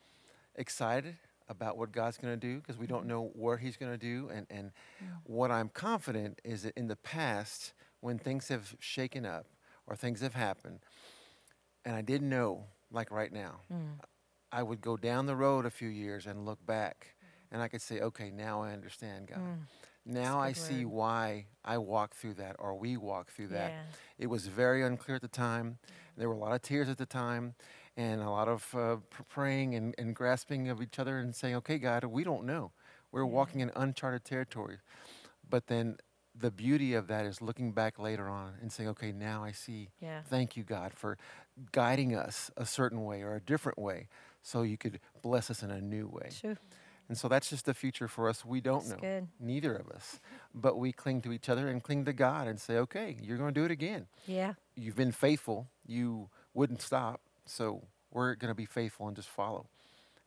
excited 0.56 1.16
about 1.48 1.76
what 1.76 1.92
God's 1.92 2.16
going 2.16 2.38
to 2.38 2.40
do 2.40 2.58
because 2.58 2.78
we 2.78 2.86
don't 2.86 3.00
mm-hmm. 3.00 3.08
know 3.08 3.30
what 3.34 3.60
He's 3.60 3.76
going 3.76 3.92
to 3.92 3.98
do. 3.98 4.30
And, 4.32 4.46
and 4.50 4.72
yeah. 5.00 5.08
what 5.24 5.50
I'm 5.50 5.68
confident 5.68 6.40
is 6.44 6.62
that 6.62 6.76
in 6.76 6.88
the 6.88 6.96
past, 6.96 7.74
when 8.00 8.18
things 8.18 8.48
have 8.48 8.74
shaken 8.80 9.26
up 9.26 9.46
or 9.86 9.96
things 9.96 10.20
have 10.20 10.34
happened, 10.34 10.80
and 11.84 11.94
I 11.94 12.02
didn't 12.02 12.28
know, 12.28 12.64
like 12.90 13.10
right 13.10 13.32
now, 13.32 13.60
mm. 13.72 13.98
I 14.50 14.62
would 14.62 14.80
go 14.80 14.96
down 14.96 15.26
the 15.26 15.36
road 15.36 15.66
a 15.66 15.70
few 15.70 15.88
years 15.88 16.26
and 16.26 16.44
look 16.44 16.64
back, 16.64 17.14
and 17.50 17.62
I 17.62 17.68
could 17.68 17.82
say, 17.82 18.00
okay, 18.00 18.30
now 18.30 18.62
I 18.62 18.72
understand 18.72 19.28
God. 19.28 19.38
Mm. 19.38 19.58
Now 20.04 20.40
I 20.40 20.52
see 20.52 20.84
word. 20.84 20.94
why 20.94 21.46
I 21.64 21.78
walked 21.78 22.14
through 22.14 22.34
that 22.34 22.56
or 22.58 22.74
we 22.74 22.96
walked 22.96 23.30
through 23.30 23.48
that. 23.48 23.70
Yeah. 23.70 23.82
It 24.18 24.26
was 24.26 24.46
very 24.46 24.82
unclear 24.82 25.16
at 25.16 25.22
the 25.22 25.28
time. 25.28 25.78
There 26.16 26.28
were 26.28 26.34
a 26.34 26.38
lot 26.38 26.52
of 26.52 26.62
tears 26.62 26.88
at 26.88 26.98
the 26.98 27.06
time 27.06 27.54
and 27.96 28.20
a 28.20 28.30
lot 28.30 28.48
of 28.48 28.74
uh, 28.74 28.96
praying 29.28 29.74
and, 29.74 29.94
and, 29.98 30.14
grasping 30.14 30.68
of 30.68 30.80
each 30.80 30.98
other 30.98 31.18
and 31.18 31.34
saying, 31.34 31.56
okay, 31.56 31.78
God, 31.78 32.04
we 32.04 32.24
don't 32.24 32.44
know. 32.44 32.72
We're 33.10 33.26
walking 33.26 33.60
in 33.60 33.70
uncharted 33.76 34.24
territory. 34.24 34.78
But 35.48 35.66
then 35.66 35.98
the 36.34 36.50
beauty 36.50 36.94
of 36.94 37.06
that 37.08 37.26
is 37.26 37.42
looking 37.42 37.72
back 37.72 37.98
later 37.98 38.28
on 38.28 38.54
and 38.60 38.72
saying, 38.72 38.88
okay, 38.90 39.12
now 39.12 39.44
I 39.44 39.52
see. 39.52 39.90
Yeah. 40.00 40.22
Thank 40.22 40.56
you, 40.56 40.62
God, 40.62 40.92
for 40.94 41.18
guiding 41.72 42.16
us 42.16 42.50
a 42.56 42.64
certain 42.64 43.04
way 43.04 43.22
or 43.22 43.34
a 43.34 43.40
different 43.40 43.78
way 43.78 44.08
so 44.42 44.62
you 44.62 44.78
could 44.78 44.98
bless 45.20 45.50
us 45.50 45.62
in 45.62 45.70
a 45.70 45.80
new 45.80 46.08
way. 46.08 46.30
Sure. 46.30 46.56
And 47.12 47.18
so 47.18 47.29
that's 47.29 47.51
just 47.51 47.66
the 47.66 47.75
future 47.75 48.09
for 48.09 48.27
us. 48.27 48.42
We 48.42 48.62
don't 48.62 48.88
that's 48.88 49.03
know. 49.03 49.07
Good. 49.07 49.29
Neither 49.38 49.77
of 49.77 49.90
us. 49.90 50.18
But 50.55 50.79
we 50.79 50.92
cling 50.92 51.20
to 51.20 51.33
each 51.35 51.51
other 51.51 51.68
and 51.68 51.83
cling 51.83 52.07
to 52.07 52.14
God 52.14 52.48
and 52.48 52.59
say, 52.59 52.79
okay, 52.79 53.18
you're 53.20 53.37
going 53.37 53.53
to 53.53 53.61
do 53.61 53.66
it 53.66 53.70
again. 53.70 54.07
Yeah. 54.27 54.55
You've 54.77 54.96
been 54.96 55.12
faithful. 55.12 55.68
You 55.87 56.31
wouldn't 56.55 56.81
stop. 56.81 57.20
So 57.44 57.83
we're 58.11 58.35
going 58.35 58.51
to 58.51 58.55
be 58.55 58.64
faithful 58.64 59.09
and 59.09 59.14
just 59.14 59.29
follow 59.29 59.66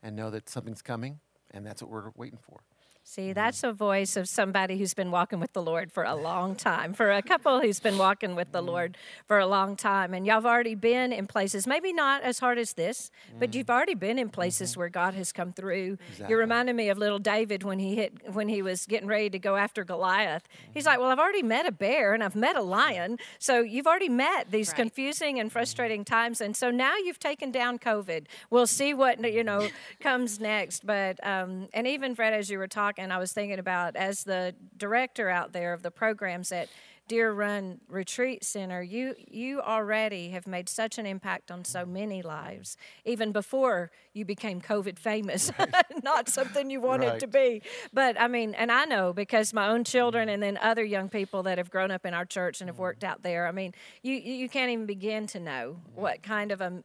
and 0.04 0.16
know 0.16 0.30
that 0.30 0.48
something's 0.48 0.84
coming. 0.84 1.22
And 1.50 1.66
that's 1.66 1.82
what 1.82 1.90
we're 1.90 2.12
waiting 2.16 2.38
for. 2.38 2.60
See, 3.08 3.22
mm-hmm. 3.22 3.34
that's 3.34 3.64
a 3.64 3.72
voice 3.72 4.18
of 4.18 4.28
somebody 4.28 4.80
who's 4.80 4.96
been 4.96 5.12
walking 5.12 5.40
with 5.40 5.54
the 5.54 5.62
Lord 5.62 5.92
for 5.92 6.04
a 6.04 6.16
long 6.16 6.56
time, 6.56 6.92
for 6.92 7.12
a 7.12 7.22
couple 7.22 7.62
who's 7.62 7.80
been 7.80 8.00
walking 8.00 8.34
with 8.34 8.52
the 8.52 8.58
mm-hmm. 8.58 8.70
Lord 8.70 8.98
for 9.28 9.38
a 9.38 9.46
long 9.46 9.76
time. 9.76 10.16
And 10.16 10.26
y'all 10.26 10.38
have 10.38 10.46
already 10.48 10.74
been 10.74 11.14
in 11.14 11.28
places, 11.28 11.68
maybe 11.68 11.94
not 11.94 12.24
as 12.24 12.40
hard 12.40 12.58
as 12.58 12.74
this, 12.74 13.12
but 13.38 13.52
mm-hmm. 13.52 13.60
you've 13.60 13.70
already 13.70 13.94
been 13.94 14.18
in 14.18 14.30
places 14.30 14.72
mm-hmm. 14.72 14.80
where 14.80 14.90
God 14.90 15.14
has 15.14 15.32
come 15.32 15.54
through. 15.54 16.00
Exactly. 16.10 16.34
You 16.34 16.40
reminded 16.40 16.76
me 16.76 16.90
of 16.90 16.98
little 16.98 17.20
David 17.20 17.62
when 17.62 17.78
he 17.78 17.96
hit 17.96 18.34
when 18.34 18.50
he 18.50 18.64
was 18.64 18.88
getting 18.88 19.08
ready 19.08 19.30
to 19.30 19.38
go 19.38 19.56
after 19.56 19.84
Goliath. 19.84 20.48
He's 20.74 20.88
like, 20.88 20.98
Well, 20.98 21.10
I've 21.10 21.20
already 21.20 21.44
met 21.44 21.68
a 21.68 21.72
bear 21.72 22.16
and 22.16 22.24
I've 22.24 22.36
met 22.36 22.56
a 22.56 22.64
lion. 22.64 23.20
So 23.38 23.60
you've 23.60 23.86
already 23.86 24.10
met 24.10 24.50
these 24.50 24.70
right. 24.70 24.78
confusing 24.78 25.40
and 25.40 25.52
frustrating 25.52 26.06
times. 26.06 26.42
And 26.42 26.58
so 26.58 26.72
now 26.72 26.96
you've 26.98 27.20
taken 27.20 27.52
down 27.52 27.78
COVID. 27.78 28.26
We'll 28.50 28.66
see 28.66 28.96
what 28.96 29.24
you 29.32 29.44
know 29.44 29.68
comes 30.00 30.40
next. 30.40 30.88
But 30.88 31.24
um, 31.24 31.68
and 31.72 31.86
even 31.86 32.16
Fred, 32.16 32.34
as 32.34 32.50
you 32.50 32.58
were 32.58 32.68
talking 32.68 32.95
and 32.98 33.12
I 33.14 33.18
was 33.18 33.32
thinking 33.34 33.60
about 33.60 33.96
as 33.96 34.24
the 34.24 34.56
director 34.78 35.30
out 35.30 35.54
there 35.54 35.74
of 35.74 35.82
the 35.82 35.92
programs 35.92 36.52
at 36.52 36.70
Deer 37.08 37.32
Run 37.32 37.80
Retreat 37.88 38.44
Center, 38.44 38.82
you 38.82 39.16
you 39.28 39.62
already 39.62 40.30
have 40.30 40.48
made 40.48 40.68
such 40.68 40.98
an 40.98 41.06
impact 41.06 41.52
on 41.52 41.64
so 41.64 41.86
many 41.86 42.24
lives, 42.24 42.78
even 43.06 43.32
before 43.32 43.92
you 44.14 44.26
became 44.26 44.60
COVID 44.60 44.98
famous. 44.98 45.52
Right. 45.60 45.72
Not 46.04 46.30
something 46.30 46.70
you 46.70 46.82
wanted 46.82 47.10
right. 47.10 47.20
to 47.20 47.28
be, 47.28 47.62
but 47.94 48.20
I 48.20 48.28
mean, 48.28 48.56
and 48.56 48.72
I 48.72 48.86
know 48.86 49.14
because 49.14 49.54
my 49.54 49.68
own 49.68 49.84
children 49.84 50.30
and 50.30 50.42
then 50.42 50.58
other 50.62 50.84
young 50.84 51.10
people 51.10 51.44
that 51.44 51.60
have 51.60 51.70
grown 51.70 51.92
up 51.92 52.06
in 52.06 52.14
our 52.14 52.26
church 52.26 52.62
and 52.62 52.70
have 52.70 52.76
mm-hmm. 52.76 52.84
worked 52.84 53.04
out 53.04 53.22
there. 53.22 53.48
I 53.48 53.52
mean, 53.52 53.74
you 54.02 54.16
you 54.16 54.50
can't 54.50 54.72
even 54.72 54.88
begin 54.88 55.28
to 55.28 55.40
know 55.40 55.78
what 55.94 56.24
kind 56.24 56.52
of 56.52 56.62
a 56.62 56.84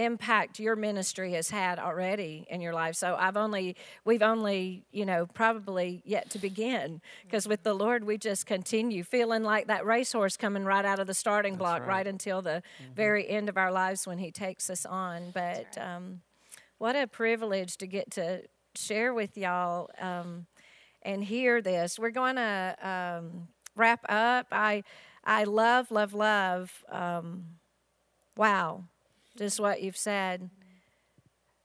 impact 0.00 0.58
your 0.58 0.76
ministry 0.76 1.32
has 1.32 1.50
had 1.50 1.78
already 1.78 2.46
in 2.48 2.60
your 2.60 2.72
life. 2.72 2.96
So 2.96 3.16
I've 3.18 3.36
only, 3.36 3.76
we've 4.04 4.22
only, 4.22 4.84
you 4.92 5.04
know, 5.04 5.26
probably 5.26 6.02
yet 6.04 6.30
to 6.30 6.38
begin 6.38 7.00
because 7.24 7.46
with 7.46 7.62
the 7.62 7.74
Lord, 7.74 8.04
we 8.04 8.16
just 8.16 8.46
continue 8.46 9.04
feeling 9.04 9.42
like 9.42 9.59
that 9.66 9.84
racehorse 9.84 10.36
coming 10.36 10.64
right 10.64 10.84
out 10.84 10.98
of 10.98 11.06
the 11.06 11.14
starting 11.14 11.56
block 11.56 11.80
right. 11.80 11.88
right. 11.88 12.06
until 12.06 12.42
the 12.42 12.62
mm-hmm. 12.82 12.94
very 12.94 13.28
end 13.28 13.48
of 13.48 13.56
our 13.56 13.72
lives 13.72 14.06
when 14.06 14.18
He 14.18 14.30
takes 14.30 14.70
us 14.70 14.86
on. 14.86 15.30
But 15.32 15.66
right. 15.76 15.78
um, 15.78 16.20
what 16.78 16.96
a 16.96 17.06
privilege 17.06 17.76
to 17.78 17.86
get 17.86 18.10
to 18.12 18.42
share 18.74 19.12
with 19.12 19.36
y'all 19.36 19.90
um, 20.00 20.46
and 21.02 21.24
hear 21.24 21.60
this. 21.60 21.98
We're 21.98 22.10
going 22.10 22.36
to 22.36 22.76
um, 22.82 23.48
wrap 23.76 24.04
up. 24.08 24.46
I, 24.52 24.84
I 25.24 25.44
love, 25.44 25.90
love, 25.90 26.14
love. 26.14 26.84
Um, 26.90 27.44
wow 28.36 28.84
just 29.40 29.60
what 29.60 29.82
you've 29.82 29.96
said. 29.96 30.50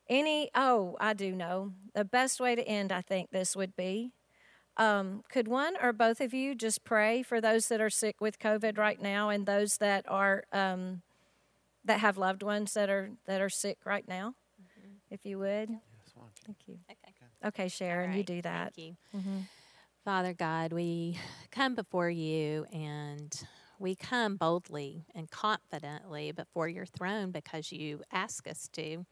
Any, 0.07 0.49
oh, 0.55 0.95
I 0.99 1.13
do 1.13 1.35
know. 1.35 1.73
The 1.93 2.05
best 2.05 2.39
way 2.39 2.55
to 2.55 2.65
end, 2.65 2.91
I 2.91 3.01
think, 3.01 3.31
this 3.31 3.55
would 3.55 3.75
be 3.75 4.11
um, 4.77 5.23
could 5.29 5.47
one 5.47 5.75
or 5.81 5.93
both 5.93 6.19
of 6.21 6.33
you 6.33 6.55
just 6.55 6.83
pray 6.83 7.23
for 7.23 7.39
those 7.39 7.67
that 7.69 7.81
are 7.81 7.89
sick 7.89 8.19
with 8.19 8.39
COVID 8.39 8.77
right 8.77 9.01
now 9.01 9.29
and 9.29 9.45
those 9.45 9.77
that 9.77 10.05
are 10.07 10.43
um, 10.51 11.01
that 11.85 11.99
have 11.99 12.17
loved 12.17 12.43
ones 12.43 12.73
that 12.73 12.89
are 12.89 13.11
that 13.25 13.41
are 13.41 13.49
sick 13.49 13.79
right 13.85 14.07
now, 14.07 14.35
mm-hmm. 14.61 14.91
if 15.09 15.25
you 15.25 15.39
would. 15.39 15.69
Yes, 15.69 15.79
Thank 16.45 16.57
you. 16.67 16.77
Okay. 16.91 17.05
Okay, 17.45 17.67
Sharon, 17.67 18.09
right. 18.09 18.17
you 18.17 18.23
do 18.23 18.41
that. 18.41 18.73
Thank 18.75 18.77
you. 18.87 19.19
Mm-hmm. 19.19 19.39
Father 20.03 20.33
God, 20.33 20.73
we 20.73 21.19
come 21.51 21.75
before 21.75 22.09
you 22.09 22.65
and 22.71 23.45
we 23.79 23.95
come 23.95 24.35
boldly 24.35 25.05
and 25.13 25.29
confidently 25.29 26.31
before 26.31 26.67
your 26.67 26.85
throne 26.85 27.31
because 27.31 27.71
you 27.71 28.01
ask 28.11 28.47
us 28.47 28.67
to. 28.73 29.05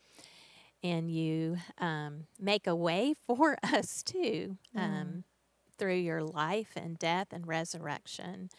And 0.82 1.10
you 1.10 1.58
um, 1.78 2.26
make 2.40 2.68
a 2.68 2.76
way 2.76 3.14
for 3.28 3.58
us 3.64 4.04
too 4.04 4.58
um, 4.76 4.92
mm. 4.92 5.24
Through 5.78 5.96
your 5.96 6.24
life 6.24 6.72
and 6.76 6.98
death 6.98 7.28
and 7.32 7.48
resurrection. 7.48 8.50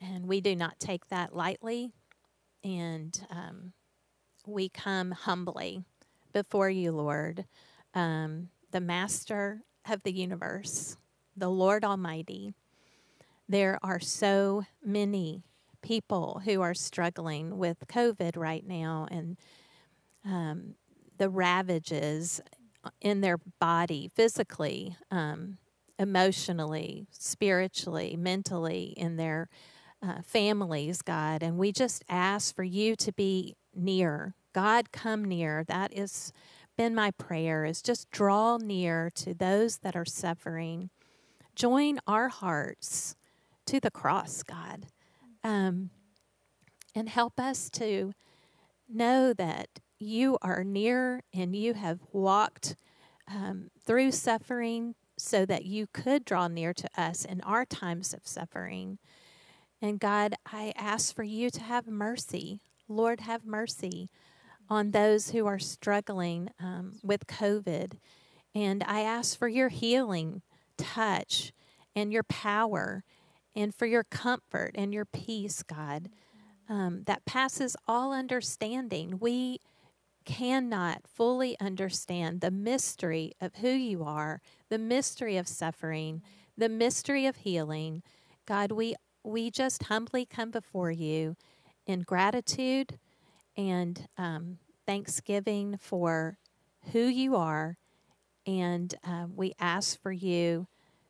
And 0.00 0.26
we 0.26 0.40
do 0.40 0.54
not 0.54 0.78
take 0.78 1.08
that 1.08 1.34
lightly. 1.34 1.90
And 2.64 3.18
um, 3.30 3.72
we 4.46 4.68
come 4.68 5.10
humbly 5.10 5.84
before 6.32 6.70
you, 6.70 6.92
Lord, 6.92 7.44
um, 7.94 8.48
the 8.70 8.80
Master 8.80 9.62
of 9.88 10.02
the 10.02 10.12
universe, 10.12 10.96
the 11.36 11.48
Lord 11.48 11.84
Almighty. 11.84 12.54
There 13.48 13.78
are 13.82 14.00
so 14.00 14.64
many 14.84 15.42
people 15.82 16.42
who 16.44 16.60
are 16.60 16.74
struggling 16.74 17.56
with 17.56 17.86
COVID 17.88 18.36
right 18.36 18.66
now 18.66 19.06
and 19.10 19.36
um, 20.24 20.74
the 21.16 21.28
ravages 21.28 22.40
in 23.00 23.20
their 23.20 23.38
body, 23.58 24.10
physically, 24.14 24.96
um, 25.10 25.58
emotionally, 25.98 27.06
spiritually, 27.10 28.16
mentally, 28.16 28.94
in 28.96 29.16
their 29.16 29.48
uh, 30.02 30.22
families, 30.22 31.02
God. 31.02 31.42
And 31.42 31.58
we 31.58 31.72
just 31.72 32.04
ask 32.08 32.54
for 32.54 32.62
you 32.62 32.96
to 32.96 33.12
be 33.12 33.56
near. 33.74 34.34
God, 34.52 34.92
come 34.92 35.24
near. 35.24 35.64
That 35.64 35.92
has 35.94 36.32
been 36.76 36.94
my 36.94 37.10
prayer 37.10 37.64
is 37.64 37.82
just 37.82 38.10
draw 38.10 38.56
near 38.56 39.10
to 39.16 39.34
those 39.34 39.78
that 39.78 39.96
are 39.96 40.04
suffering. 40.04 40.90
Join 41.56 41.98
our 42.06 42.28
hearts 42.28 43.16
to 43.66 43.80
the 43.80 43.90
cross, 43.90 44.42
God. 44.42 44.86
Um, 45.42 45.90
and 46.94 47.08
help 47.08 47.38
us 47.40 47.68
to 47.70 48.12
know 48.88 49.32
that 49.32 49.68
you 49.98 50.38
are 50.42 50.62
near 50.62 51.22
and 51.34 51.54
you 51.54 51.74
have 51.74 51.98
walked 52.12 52.76
um, 53.28 53.70
through 53.84 54.12
suffering 54.12 54.94
so 55.18 55.44
that 55.44 55.64
you 55.64 55.86
could 55.92 56.24
draw 56.24 56.48
near 56.48 56.72
to 56.72 56.88
us 56.96 57.24
in 57.24 57.40
our 57.42 57.64
times 57.64 58.14
of 58.14 58.26
suffering. 58.26 58.98
And 59.82 60.00
God, 60.00 60.34
I 60.50 60.72
ask 60.76 61.14
for 61.14 61.22
you 61.22 61.50
to 61.50 61.62
have 61.62 61.86
mercy. 61.86 62.60
Lord, 62.88 63.20
have 63.20 63.44
mercy 63.44 64.08
on 64.70 64.90
those 64.90 65.30
who 65.30 65.46
are 65.46 65.58
struggling 65.58 66.50
um, 66.60 66.94
with 67.02 67.26
COVID. 67.26 67.92
And 68.54 68.82
I 68.86 69.00
ask 69.00 69.38
for 69.38 69.48
your 69.48 69.68
healing 69.68 70.42
touch 70.76 71.52
and 71.94 72.12
your 72.12 72.22
power 72.22 73.04
and 73.54 73.74
for 73.74 73.86
your 73.86 74.04
comfort 74.04 74.72
and 74.74 74.92
your 74.92 75.04
peace, 75.04 75.62
God, 75.62 76.08
um, 76.68 77.02
that 77.06 77.24
passes 77.24 77.76
all 77.86 78.12
understanding. 78.12 79.18
We 79.18 79.60
cannot 80.24 81.02
fully 81.06 81.58
understand 81.60 82.40
the 82.40 82.50
mystery 82.50 83.32
of 83.40 83.56
who 83.56 83.70
you 83.70 84.04
are, 84.04 84.40
the 84.68 84.78
mystery 84.78 85.36
of 85.36 85.48
suffering, 85.48 86.22
the 86.56 86.68
mystery 86.68 87.26
of 87.26 87.36
healing. 87.36 88.02
God, 88.46 88.72
we 88.72 88.94
we 89.24 89.50
just 89.50 89.84
humbly 89.84 90.24
come 90.24 90.50
before 90.50 90.90
you 90.90 91.36
in 91.86 92.00
gratitude 92.00 92.98
and 93.56 94.08
um, 94.16 94.58
thanksgiving 94.86 95.76
for 95.80 96.38
who 96.92 97.00
you 97.00 97.36
are, 97.36 97.76
and 98.46 98.94
uh, 99.04 99.26
we 99.34 99.52
ask 99.58 100.00
for 100.00 100.12
you 100.12 100.66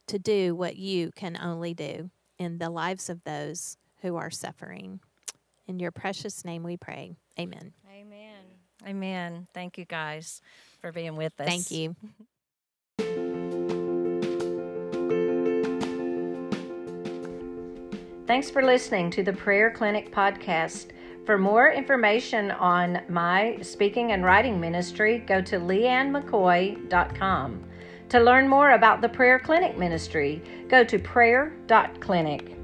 to 0.06 0.18
do 0.18 0.54
what 0.54 0.76
you 0.76 1.10
can 1.14 1.38
only 1.40 1.74
do 1.74 2.10
in 2.38 2.58
the 2.58 2.70
lives 2.70 3.08
of 3.08 3.22
those 3.24 3.76
who 4.00 4.16
are 4.16 4.30
suffering. 4.30 5.00
In 5.66 5.78
your 5.78 5.90
precious 5.90 6.44
name 6.44 6.62
we 6.62 6.76
pray. 6.76 7.14
Amen. 7.38 7.72
Amen. 7.90 8.37
Amen. 8.86 9.46
Thank 9.52 9.78
you 9.78 9.84
guys 9.84 10.40
for 10.80 10.92
being 10.92 11.16
with 11.16 11.38
us. 11.40 11.46
Thank 11.46 11.70
you. 11.70 11.96
Thanks 18.28 18.50
for 18.50 18.62
listening 18.62 19.10
to 19.12 19.22
the 19.22 19.32
Prayer 19.32 19.70
Clinic 19.70 20.14
podcast. 20.14 20.90
For 21.24 21.38
more 21.38 21.72
information 21.72 22.50
on 22.50 23.00
my 23.08 23.56
speaking 23.62 24.12
and 24.12 24.22
writing 24.22 24.60
ministry, 24.60 25.20
go 25.20 25.40
to 25.40 25.58
leannemccoy.com. 25.58 27.64
To 28.10 28.20
learn 28.20 28.46
more 28.46 28.72
about 28.72 29.00
the 29.00 29.08
Prayer 29.08 29.38
Clinic 29.38 29.78
ministry, 29.78 30.42
go 30.68 30.84
to 30.84 30.98
prayer.clinic. 30.98 32.57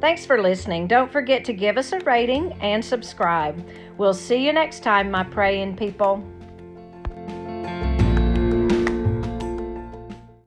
Thanks 0.00 0.26
for 0.26 0.40
listening. 0.40 0.86
Don't 0.86 1.10
forget 1.10 1.44
to 1.46 1.54
give 1.54 1.78
us 1.78 1.92
a 1.92 2.00
rating 2.00 2.52
and 2.60 2.84
subscribe. 2.84 3.66
We'll 3.96 4.14
see 4.14 4.44
you 4.44 4.52
next 4.52 4.82
time, 4.82 5.10
my 5.10 5.24
praying 5.24 5.76
people. 5.76 6.22